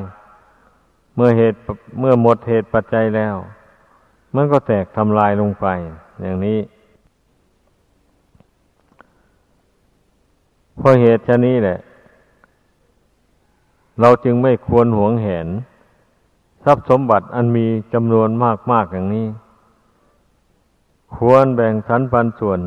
[1.15, 1.59] เมื่อเหตุ
[2.01, 3.35] เมื่อหมดเหตุปัจจัยแล้ว
[4.35, 5.67] มันก็แตกทำลายลงไป
[6.21, 6.59] อย่างนี้
[10.77, 11.79] เพราะเหตุชนี้แหละ
[14.01, 15.49] เราจึงไม่ควรหวงแหน
[16.65, 18.29] ทรัพย์สมบัติอันมีจำนวน
[18.73, 19.27] มากๆอย่างนี้
[21.17, 22.61] ควรแบ่งสรรปันส่วน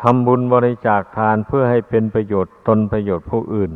[0.00, 3.72] ทำบุญบริจาคทานเพื่อให้เป็นประโยชน์ตนประโยชน์ผู้อื่น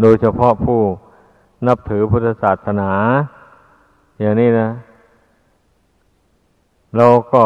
[0.00, 0.80] โดยเฉพาะผู้
[1.66, 2.90] นับถือพุทธศาสนา
[4.20, 4.70] อย่างนี้นะ
[6.96, 7.44] เราก็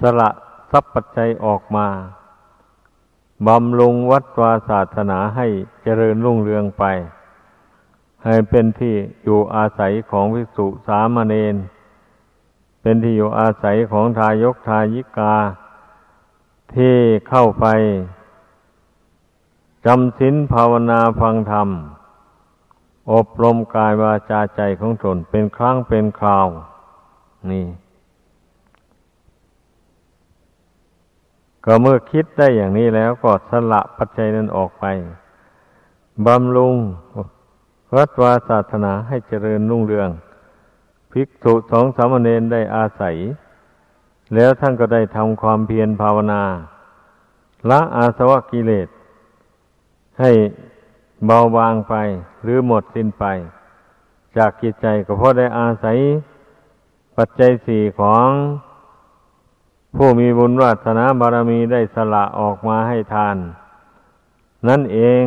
[0.00, 0.30] สละ
[0.70, 1.86] ทรัพย์ปัจจัยออกมา
[3.46, 5.46] บำรุงวัดวาศาสนาให้
[5.82, 6.84] เจริญรุ่งเรืองไป
[8.24, 11.56] ให้เป็นที่อยู่อาศัยของวิสุสามเณร
[12.82, 15.34] เป็นที่อยู่อาศัยของทายกทายิกา
[16.74, 16.94] ที่
[17.28, 17.66] เข้าไป
[19.86, 21.68] จำศีลภาวนาฟังธรรม
[23.12, 26.46] อบรมกายวาจาใจของตนเป็นครั้งเป็นคราว
[27.50, 27.66] นี่
[31.64, 34.84] ก็เมื่อคิดได้อย่างนี้แล้วก็สละปัจจัยนั้นออกไป
[36.26, 36.76] บำรุง
[37.96, 40.10] วัดวาศาสนาให้เจริญรุ่งเรือง
[41.12, 43.16] ภิกษุสองสามเณรได้อาศัย
[44.34, 46.42] แล้วท่านก็ได้ทำความเพียรภาวนา
[47.70, 48.88] ละอาสวะกิเลส
[50.20, 50.30] ให้
[51.26, 51.94] เบาบางไป
[52.42, 53.24] หรือหมดสิ้นไป
[54.36, 55.98] จากกิจใจก็เพราะได้อาศัย
[57.16, 58.28] ปัจจัยสี่ของ
[59.96, 63.36] ผู้มีบุญวาสนาบารมีได้สละออกมาให้ทาน
[64.68, 65.24] นั่นเอง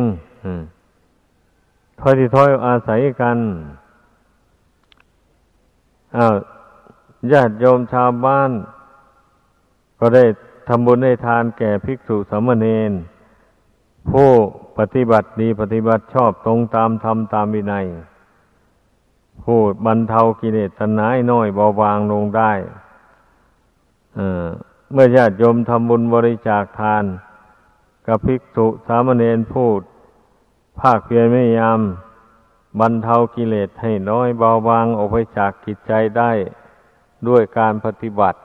[2.00, 3.38] ทอยที่ทอยอาศัยกัน
[6.16, 6.26] อา
[7.32, 8.50] ญาติโยมชาวบ้าน
[10.04, 10.24] ก็ได้
[10.68, 12.92] ทำบุญให้ทานแก่ภิกษุสามเณร
[14.10, 14.30] ผู้
[14.78, 17.86] ปฏิบัติดีปฏิบัติชอบตรงตามธรรมตามวินัย
[19.44, 22.52] ผู้บรรเทากิเลสตัณหาน้อยเบาบางลงได้
[24.92, 27.04] เมื่อญาติโยมทำบุญบริจาคทาน
[28.06, 29.80] กับภิกษุสามเณรพูด
[30.80, 31.80] ภาคเพียรไม่ยาม
[32.80, 36.32] บรรเทากิเลสให้น้อยเบาบางออกไปจากกิจใจได้
[37.28, 38.38] ด้วยการปฏิบัติ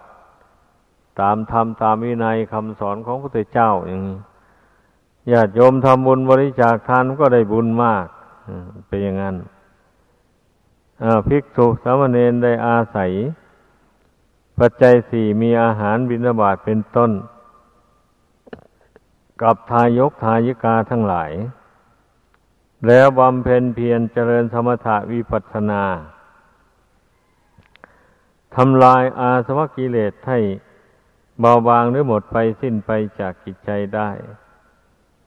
[1.22, 4.18] ตามธรรมตามวินัยคำสอนของพระพุทธเจ้าอย่างนี้
[5.32, 8.06] ญาติโยมทำบุญบริจาคทานก็ได้บุญมาก
[8.88, 9.36] เป็นอย่างนั้น
[11.28, 13.12] ภิกษุสามเณรได้อาศัย
[14.60, 17.12] ปัจจัยสี่มีอาหารบิณฑบาตเป็นต้น
[19.42, 21.32] กับทายกทายิกาทั้งหลาย
[22.88, 25.84] แล้วบำเพ็ญเพียรเจริญสมถะวิปัสสนา
[28.56, 30.40] ทำลายอาสวะกิเลสให้
[31.40, 34.10] เบาบางหรือหมดไปสิ้นไปจากกิจใจได้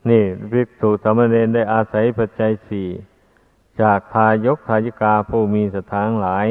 [0.09, 2.89] นี่วิกษุสมณเณรได้อาศัยปัจจัยสี่
[3.81, 6.47] จากทายกทายิกาผู้มีสถานหลาย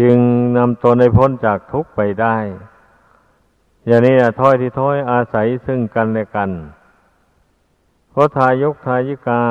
[0.00, 0.16] จึง
[0.56, 2.36] นำตนในพ้นจากทุกข์ไปได้
[3.86, 6.50] อย่างนี้นะถ้อยที่ถ้อยอาศัยซึ่งกันและกัน
[8.10, 9.42] เพราะทายกทายิกา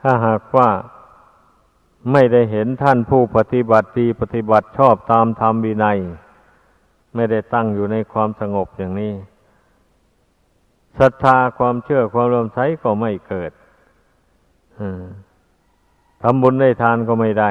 [0.00, 0.70] ถ้าหากว่า
[2.12, 5.98] ไม่ได้เห็นท่านผู้ปฏิบัติดีปฏิบัติชอบตามธรรมวินัย
[7.14, 9.12] ไม่ได้ตั้งอยู่ในความสงบอย่างนี้
[10.98, 13.52] ศรัทธาความเชื่อความรวมใสก็ไม่เกิด
[16.22, 17.50] ทำบุญได้ทานก็ไม่ได้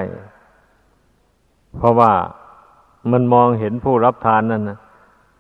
[1.78, 2.12] เพราะว่า
[3.12, 4.78] มันมองเห็นผู้รับทานนั่นนะ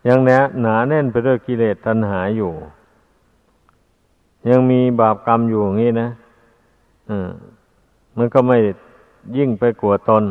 [0.07, 2.51] ยังแน่หนาแน่นไปด้วยกิเลสตัณหาอยู่
[4.49, 6.09] ยังมีบาปกรรมอยู่อย่างนี้นะ
[7.27, 7.29] ม
[8.17, 8.57] มันก็ไม่
[9.37, 10.23] ยิ่งไปกลัวตน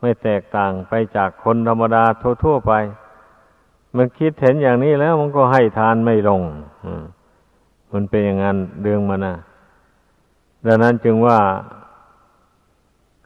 [0.00, 2.04] ไม่แตกต่างไปจากคนธรรมดา
[2.44, 2.72] ทั่วๆไป
[3.96, 6.42] มันคิดเห็นอย่างนี้แล้วมันก็ให้ทานไม่ลง
[7.92, 9.36] มันเป็นอย่างนั้นเรื่องมันนะ
[10.66, 11.38] ดังนั้นจึงว่า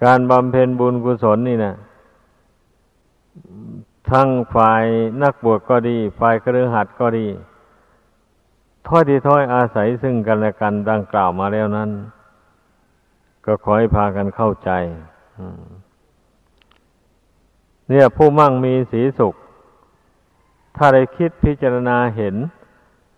[0.04, 1.74] การบำเพ็ญบุญกุศลนี่นะ
[4.10, 4.84] ทั้งฝ่าย
[5.22, 7.26] นักบวชก็ดี ฝ่ายครือหัดก็ดี
[8.86, 11.90] ถ้อยทีถ้อยอาศัยซึ่งกันและกันดังกล่าวมาแล้วนั้น
[13.44, 14.70] ก็ขอให้พากันเข้าใจ
[17.88, 19.34] เนี่ยผู้มั่งมีสีสุข
[20.76, 22.34] ถ้าได้คิดพิจารณาเห็น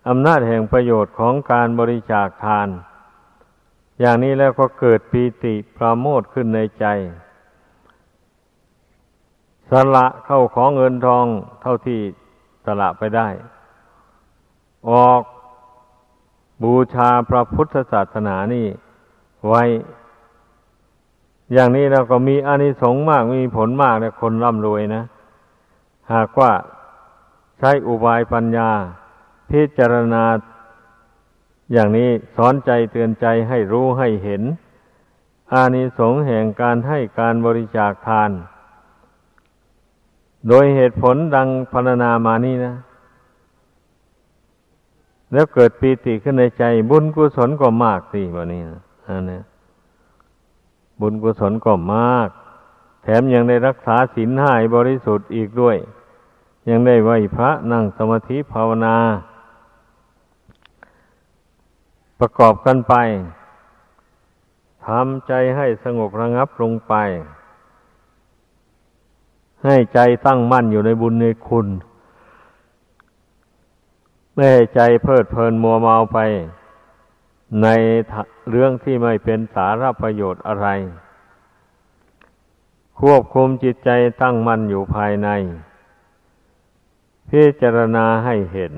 [0.09, 2.67] อำนาจแห่งประโยชน์ของการบริจาคทาน
[3.99, 6.85] อย่างนี้แล้วก็เกิดปีติปราโมทขึ้นในใจ
[9.69, 11.25] สละเข้าของเงินทอง
[11.61, 11.99] เท่าที่
[12.65, 13.27] สละไปได้
[14.89, 15.21] ออก
[16.63, 18.67] บูชาพระพุทธศาสนานี่
[19.47, 19.63] ไว้
[21.53, 25.03] อย่างนี้เราก็มีอานิสงส์มากมีผลมากนะคนร่ำรวยนะ
[26.13, 26.51] หากว่า
[27.59, 28.69] ใช้อุบายปัญญา
[29.49, 30.23] พิจารณา
[31.71, 34.41] อย่างนี้สอนใจเตือนใจให้รู้ให้เห็น
[35.53, 38.31] อานิสงส์แห่งการให้การบริจาคทาน
[40.47, 42.75] โดยเหตุผลดังพรรณนามานี้นะ
[45.33, 49.39] แล้วเกิดปีติขึ้นในใจ บุญกุศลก็มากสิวันนี้นะอันนี้
[51.01, 52.29] บุญกุศลก็มาก
[53.03, 55.77] แถมยังได้รักษาศีลห้าบริสุทธิ์อีกด้วย
[56.69, 58.95] ยังได้ไหวพระนั่งสมาธิภาวนา
[62.19, 62.93] ประกอบกันไป
[64.85, 66.93] ทำใจให้สงบระงับลงไป
[69.65, 71.67] ให้ใจตั้งมั่นอยู่ในบุญในคุณ
[74.33, 76.19] ไม่ให้ใจเพลิดเพลินมัวเมาไป
[77.63, 77.67] ใน
[78.49, 80.67] เรื่องที่ไม่เป็นสาระประโยชน์อะไร
[82.99, 83.89] ควบคุมจิตใจ
[84.21, 85.29] ตั้งมั่นอยู่ภายใน
[87.29, 88.75] พิจารณาให้เห็น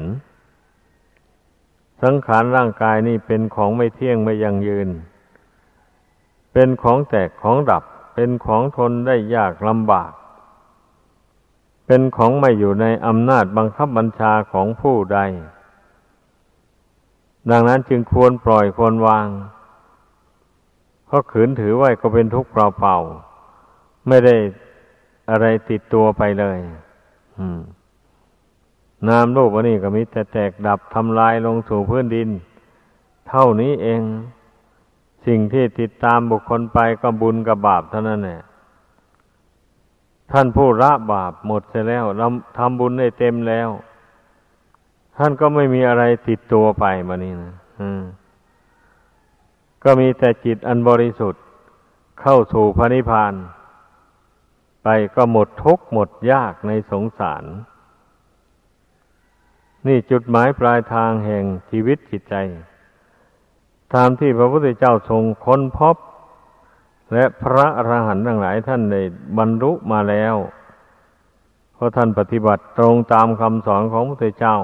[2.04, 4.90] สังขารร่างกายนี่เป็นของไม่เที่ยงไม่ยั่งยืน
[6.54, 7.84] เป็นของแตกของดับ
[8.16, 10.12] เป็นของทนได้ยากลำบาก
[11.88, 15.20] เป็นของไม่อยู่ในอำนาจบังคับบัญชาของผู้ใด
[17.52, 19.28] ดังนั้นจึงควรปล่อยควรวาง
[21.06, 24.36] เพราะขืนถือไว้ก็เป็นทุกข์เปล่าๆไม่ได้
[25.30, 26.60] อะไรติดตัวไปเลย
[29.10, 32.30] นามโลกอันนี้ก็มีแต่แตกดับทำลายลงสู่พื้นดิน
[33.30, 34.02] เท่านี้เอง
[35.26, 38.42] สิ่งที่ติดตามบุคคลไปก็บุญกับบาปเท่านั้นแหละ
[40.32, 42.04] ท่านผู้ละบาปหมดเสียแล้ว
[42.58, 43.70] ทำบุญได้เต็มแล้ว
[45.18, 47.54] ท่านก็ไม่มีอะไรติดตัวไปมานี่นะ
[49.84, 51.44] ก็มีแต่จิตอันบริสุทธิ์
[52.22, 53.34] เข้าสู่พระนิพพาน
[54.84, 57.44] ไปก็หมดทุกข์หมดยากในสงสาร
[59.88, 62.36] นี่จุดหมายปลายทางแห่งชีวิตจิตใจ
[63.96, 65.96] ตามที่พระพุทธเจ้าทรงค้นพบ
[67.14, 69.02] และพระอรหันต์ทั้งหลายท่านได้
[69.38, 70.36] บรรลุมาแล้ว
[71.74, 74.58] เพราะท่านปฏิบัติตรงตามคำสอนของพระพุทธเจ้า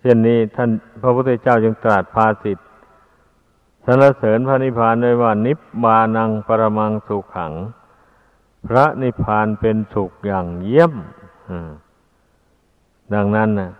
[0.00, 0.70] เช่นนี้ท่าน
[1.02, 2.68] พระพุทธเจ้าจึงตรัสภาสิทธิ์
[3.84, 5.52] สรรเสริญพระนิพพานด้วยว่านิ
[5.84, 7.52] บานังปรมังสุขขัง
[8.66, 10.92] พระนิพพานเป็นสุขอย่างเยี่ยม
[13.14, 13.70] ดังนั้นนะ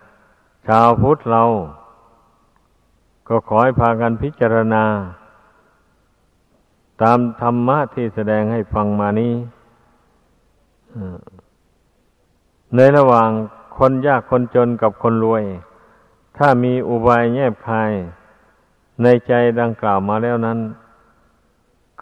[0.67, 1.43] ชาวพุทธเรา
[3.27, 4.83] ก็ขอให้พากันพิจารณา
[7.01, 9.33] ตามธรรมะที่แสดงให้ฟังมานี้
[12.75, 13.29] ในระหว่าง
[13.77, 15.43] คนยากคนจนกับคนรวย
[16.37, 17.91] ถ้ามีอุบายแยบคาย
[19.03, 20.59] ในใจดังกล่าวมาแล้วนั้น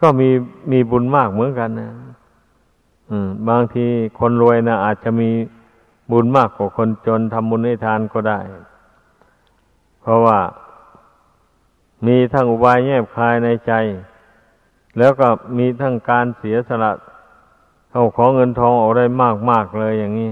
[0.00, 0.30] ก็มี
[0.72, 1.90] มีบุญมากเหมือนกันนะ
[3.48, 3.86] บางที
[4.18, 5.30] คนรวยนะอาจจะมี
[6.12, 8.38] บุญมากกว่าคนจนทำบุญให้ทานก็ได้
[10.00, 10.38] เพราะว่า
[12.06, 13.72] มีทั้งอุบายแยบคายในใจ
[14.98, 16.92] แล้วก็มีทั้งการเสียสละ
[17.92, 20.30] เอาของเงินทองออกได้มากมากเลยอย่างนี้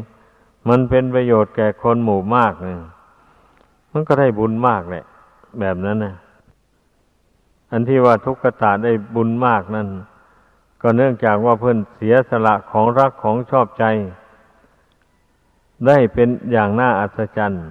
[0.68, 2.80] มันเป็นประโยชน์แก่คนหมู่มากเนี่ย
[3.92, 5.04] มันก็ได้บุญมากแหละ
[5.60, 6.14] แบบนั้นนะ
[7.70, 9.88] อันที่ว่าทุกขตาได้บุญมากนั่น
[10.82, 13.84] ก็เนื่องจากว่าเพื่อนเสียสละของรักของชอบใจ
[15.86, 17.66] ได้เป็นอย่างน่าอัศจรรย์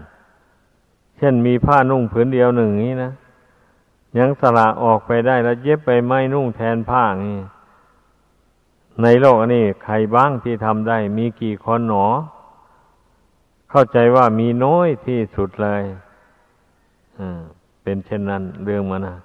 [1.17, 3.11] เช่นมีผ้านุ่งผืนเดียวหนึ่งนี้นะ
[4.19, 7.39] ยังสละออกไปได้แล้วเย็บไปไม่นุ่งแทนผ้านี่
[9.01, 12.07] ในโลกนี้ใครบ้างที่ทำได้ มีกี่คนหนอ
[13.69, 15.83] เข้าใจว่ามีน้อยที่สุดเลย
[17.83, 19.17] เป็นเช่นนั้นเรื่องมันนะ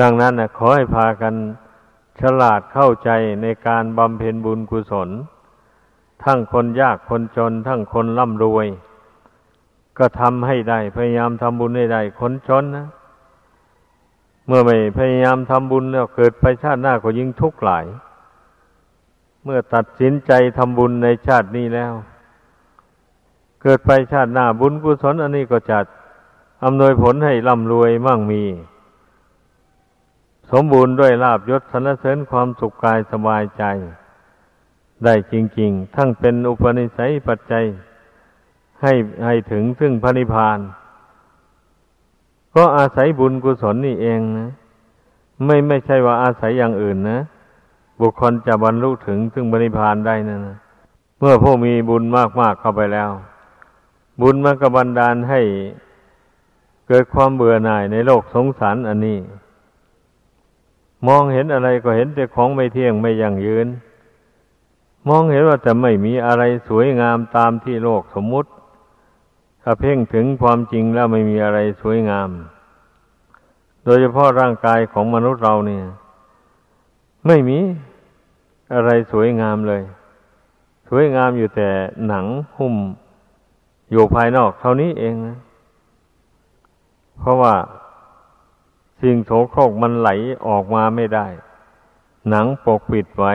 [0.00, 1.34] ดังนั้นนะขอให้พากัน
[2.20, 3.10] ฉลาดเข้าใจ
[3.42, 5.08] ในการบำเพ็ญบุญกุศล
[6.24, 8.66] ทั้งคนยากคนจน ทั้งคนร่ำรวย
[9.98, 12.86] ก็ทำให้ได้ พยายามทำบุญให้ได้ คนจนนะ
[14.46, 17.84] เมื่อไม่พยายามทำบุญแล้วเกิดไปชาติหน้าก็ยิ่งทุกข์หลาย
[19.44, 21.92] เมื่อตัดสินใจทำบุญในชาตินี้แล้ว
[23.62, 25.84] เกิดไปชาติหน้าบุญกุศลอันนี้ก็จัด
[26.64, 28.42] อำนวยผลให้ร่ำรวยมั่งมี
[30.52, 33.64] สมบูรณ์ด้วยลาบยศสรรเสริญความสุขกายสบายใจ
[35.04, 37.64] ได้จริง ๆ ทั้งเป็นอุปนิสัยปัจจัย
[38.80, 38.92] ให้
[39.24, 40.58] ให้ถึงซึ่งพระนิพพาน
[42.54, 44.50] ก็อาศัยบุญกุศลนี่เองนะ
[45.44, 47.18] ไม่ไม่ใช่ว่าอาศัยอย่างอื่นนะ
[48.00, 50.56] บุคคลจะบรรลุถึงซึ่งบริพานได้นะนะ
[51.18, 52.04] เมื่อผู้มีบุญ
[52.40, 53.10] มากๆเข้าไปแล้ว
[54.20, 55.40] บุญมันก็บันดาลให้
[56.88, 59.18] เกิดความเบื่อหน่ายในโลกสงสารอันนี้
[61.06, 63.66] มองเห็นอะไรก็เห็นแต่ของไม่เที่ยงไม่ยั่งยืน
[65.08, 68.50] มองเห็นว่าจะไม่มีอะไรสวยงามตามที่โลกสมมุติ
[69.62, 72.28] ถ้าเพ่งถึงความจริงแล้วไม่มีอะไรสวยงาม
[73.84, 75.84] โดยเฉพาะร่างกายของมนุษย์เราเนี่ย
[77.26, 77.58] ไม่มี
[78.74, 79.82] อะไรสวยงามเลย
[80.88, 81.68] สวยงามอยู่แต่
[82.06, 82.26] หนัง
[82.56, 82.74] หุ้ม
[83.90, 85.38] อยู่ภายนอกเท่านี้เองนะ
[87.18, 87.54] เพราะว่า
[89.00, 90.10] สิ่งโสโครกมันไหล
[90.46, 91.26] ออกมาไม่ได้
[92.28, 93.34] หนังปกปิดไว้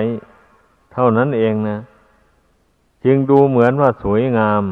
[0.99, 1.79] ท่านั้นเองนะ
[3.05, 4.63] จึงดูเหมือนว่าสวยงาม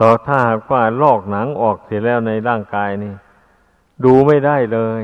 [0.00, 3.12] ต่อถ้าหากว่าลอกหนังออกเสียแล้วในร่างกายนี่
[4.04, 5.02] ดูไม่ได้เลย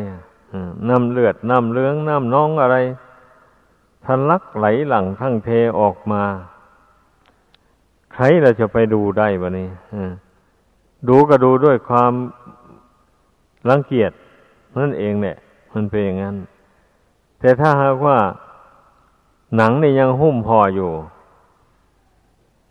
[0.88, 2.76] น้ำเลือดน้ำเลืองน้ำน้องอะไร
[4.04, 6.22] ทะลักไหลหลังทั้งเทออกมา
[8.14, 9.68] ใครเราจะไปดูได้บะนี้
[11.08, 12.12] ดูก็ดูด้วยความ
[13.68, 14.12] รังเกียจ
[14.78, 15.36] นั่นเองเนี่ย
[15.72, 16.36] มันเป็นอย่างนั้น
[17.40, 18.18] แต่ถ้าหากว่า
[19.56, 20.92] หนังนี่ยังหุ้มห่ออยู่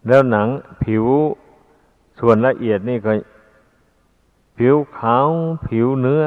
[0.08, 0.48] แล้วหนัง
[0.84, 1.06] ผิว
[2.20, 3.12] ส่วนละเอียดนี่ก็
[4.58, 5.30] ผิวขาว
[5.68, 6.26] ผิวเนื้อ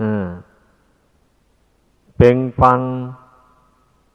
[0.00, 0.02] อ
[2.16, 2.80] เป่งปัง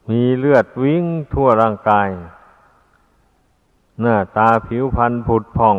[0.10, 2.10] มีเลือดวิ่งทั่วร่างกาย
[4.02, 5.78] หน้าตาผิวพรรณผุดผ่อง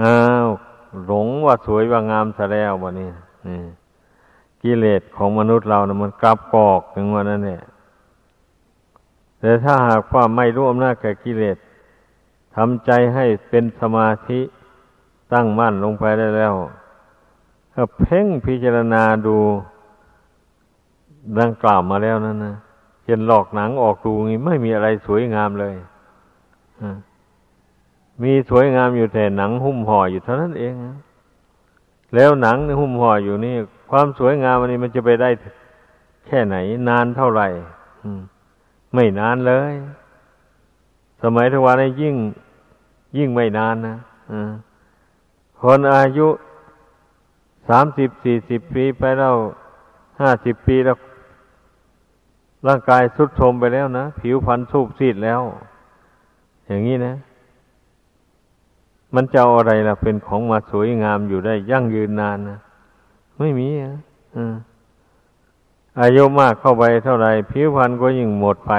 [0.00, 0.48] อ้าว
[1.06, 3.10] หลงว่าสวยว่างามซะแล้ววะนี่
[3.46, 3.60] นี่
[4.62, 7.62] กิเลสของมนุษย์เรานะมันกลับกอกถึงวันนั้นเนี่ย
[9.40, 11.56] แต่ถ้าหากว่าไม่รู้อำนาจแก่กิเลส
[12.56, 14.40] ทำใจให้เป็นสมาธิ
[15.32, 16.54] ตั้งมั่นลงไปได้แล้ว
[17.74, 19.36] ก็เพ่งพิจารณาดู
[21.40, 22.56] ดังกล่าวมาแล้วนั่นนะ
[23.06, 25.74] เห็นหลอกหนังออกดูงี้ไม่มีอะไรสวยงามเลย
[28.22, 30.74] มีสวยงามอยู่แต่หนังหุ้มห่ออยู่เท่านั้นเอง
[32.14, 33.56] แล้วหนังหุ้มห่ออยู่นี่
[33.94, 35.30] ความสวยงามอันนี้มันจะไปได้
[36.26, 36.56] แค่ไหน
[36.88, 37.48] นานเท่าไหร่
[38.94, 39.72] ไม่นานเลย
[41.22, 42.16] สมัยทวารนี้ยิ่ง
[43.18, 43.96] ยิ่งไม่นานนะ
[45.62, 46.28] คนอายุ
[47.68, 49.34] สามสิบสี่สิบปีไปแล้ว
[50.20, 50.96] ห้าสิบปีแล้ว
[52.66, 55.40] ร่างกายสุดโทรมไปแล้วนะ ผิวพรรณสูบซีดแล้ว
[56.66, 57.14] อย่างนี้นะ
[59.14, 62.60] มันจะอาอะไรล่ะ เป็นของมาสวยงามอยู่ได้ยั่งยืนนานนะ
[63.38, 63.94] ไม่มีอะ
[66.00, 68.72] อายุมากเข้าไปเท่าไรผิวพรรณก็ยิ่งหมดไป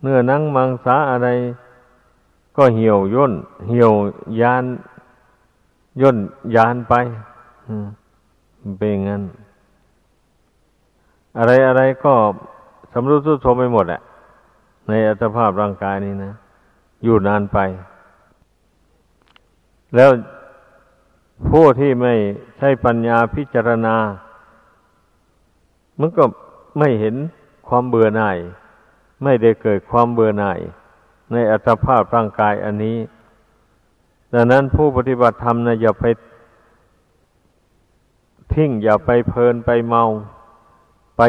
[0.00, 1.28] เนื้อนังมังสาอะไร
[2.56, 3.32] ก็เหี่ยวย่น
[3.68, 3.92] เหี่ยว
[4.40, 4.64] ยาน
[6.00, 6.16] ย่น
[6.54, 6.94] ยานไป
[8.78, 9.22] เป็นงั้น
[11.38, 12.14] อะไรอะไรก็
[12.92, 14.00] สำรุดสุดโทมไปหมดแหละ
[14.88, 16.32] ในอัตภาพร่างกายนี้นะ
[17.04, 17.58] อยู่นานไป
[19.94, 20.10] แล้ว
[21.46, 22.14] ผู้ที่ไม่
[22.58, 23.96] ใช่ปัญญาพิจารณา
[25.98, 26.24] มันก็
[26.78, 27.14] ไม่เห็น
[27.68, 28.38] ความเบื่อหน่าย
[29.24, 30.60] ไม่ได้เกิดความเบื่อหน่าย
[31.32, 32.98] ในอัตภาพร่างกายอันนี้
[34.34, 36.04] ดังนั้นผู้ปฏิบัติธรรมนะอย่าไป
[38.54, 40.04] ทิ้งอย่าไปเพลินไปเมา
[41.16, 41.22] ไป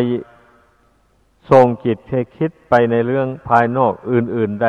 [1.49, 4.67] ทรงจิตให้คิดไปในเรื่องภายนอกอื่น ๆใด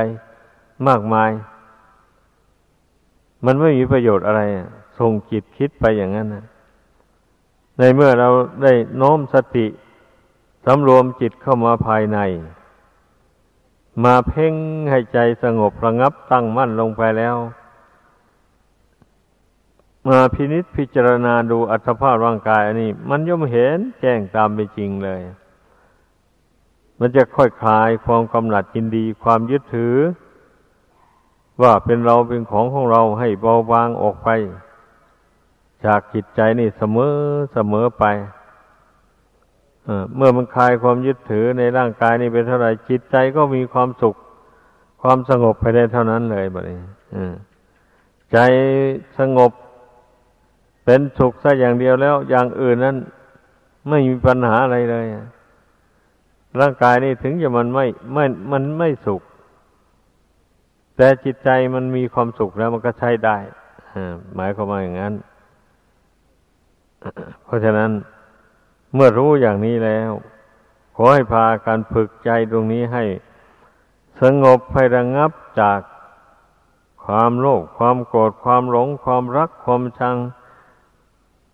[0.86, 1.30] มากมาย
[3.44, 4.42] มันไม่มีประโยชน์อะไร
[5.00, 6.44] ส่งจิตคิดไปอย่างนั้นนะ
[7.78, 8.28] ในเมื่อเรา
[8.62, 9.66] ได้น้อมสติ
[10.66, 12.18] สำรวมจิตเข้ามาภายใน
[14.04, 14.54] มาเพ่ง
[14.90, 17.36] ให้ใจสงบระงับตั้งมั่นลงไปแล้ว
[20.08, 25.20] มาพินิษพิจารณาดูอัตภาพร่างกายอันนี้ มันย่อมเห็นแจ้งตามไปจริงเลย
[26.98, 29.94] มันจะค่อยคลายความกำหนัดยินดีความยึดถือ
[31.62, 34.28] ว่าเป็นเราเป็นของของเราให้เบาบางออกไป
[35.86, 37.14] จากจิตใจนี่เสมอ
[37.54, 38.04] เสมอไป
[40.16, 44.14] เมื่อมันคลายความยึดถือในร่างกายนี่เป็นเท่าไหร่จิตใจก็มีความสุข
[45.02, 46.80] ความสงบไปได้เท่านั้นเลยแบบนี้
[48.32, 48.38] ใจ
[49.18, 49.52] สงบ
[50.84, 52.96] เป็นสุขซะอย่างเดียวแล้ว อย่างอื่นนั้น
[53.88, 55.06] ไม่มีปัญหาอะไรเลย
[56.60, 59.22] ร่างกายนี่ถึงจะมันไม่ไม่มันไม่สุข
[60.96, 63.36] แต่จิตใจมันมีความสุขแล้วมันก็ใช้ได้
[64.34, 65.14] หมายความว่าอย่างนั้น
[67.44, 67.90] เพราะฉะนั้น
[68.94, 70.10] เมื่อรู้อย่างนี้แล้ว
[70.96, 73.04] ขอให้พาการฝึกใจตรงนี้ให้
[74.20, 75.30] สงบให้ระงงับ
[75.60, 75.80] จาก
[77.04, 80.16] ความโลภความโกรธความหลง ความรักความชัง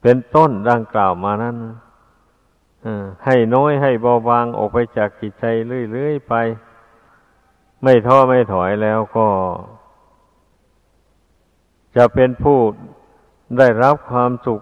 [0.03, 1.57] เป็นต้นดังกล่าวมานั้น
[3.25, 5.45] ให้น้อยให้เบาบางออกไปจากจิตใจ
[5.93, 6.35] เรื่อยๆไป
[7.83, 9.29] ไม่ท้อไม่ถอยแล้วก็
[11.97, 12.59] จะเป็นผู้
[13.59, 14.61] ได้รับความสุข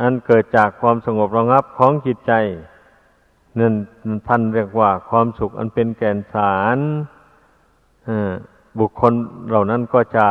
[0.00, 2.32] อันเกิดจากความสงบระงับของจิตใจ
[3.58, 3.74] นั่น
[4.28, 6.78] ท่านเรียกว่าความสุขอันเป็นแก่นสาร
[8.78, 9.12] บุคคล
[9.48, 10.26] เหล่านั้นก็จะ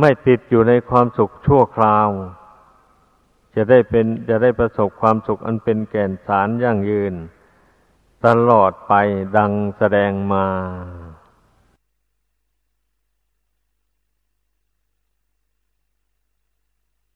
[0.00, 2.08] ไม่ติดอยู่ในความสุขชั่วคราว
[3.54, 7.14] จะได้เป็นจะได้ประสบความสุขอันเป็นแก่นสารยั่งยืน
[8.26, 8.92] ตลอดไป
[9.36, 10.46] ดังแสดงมา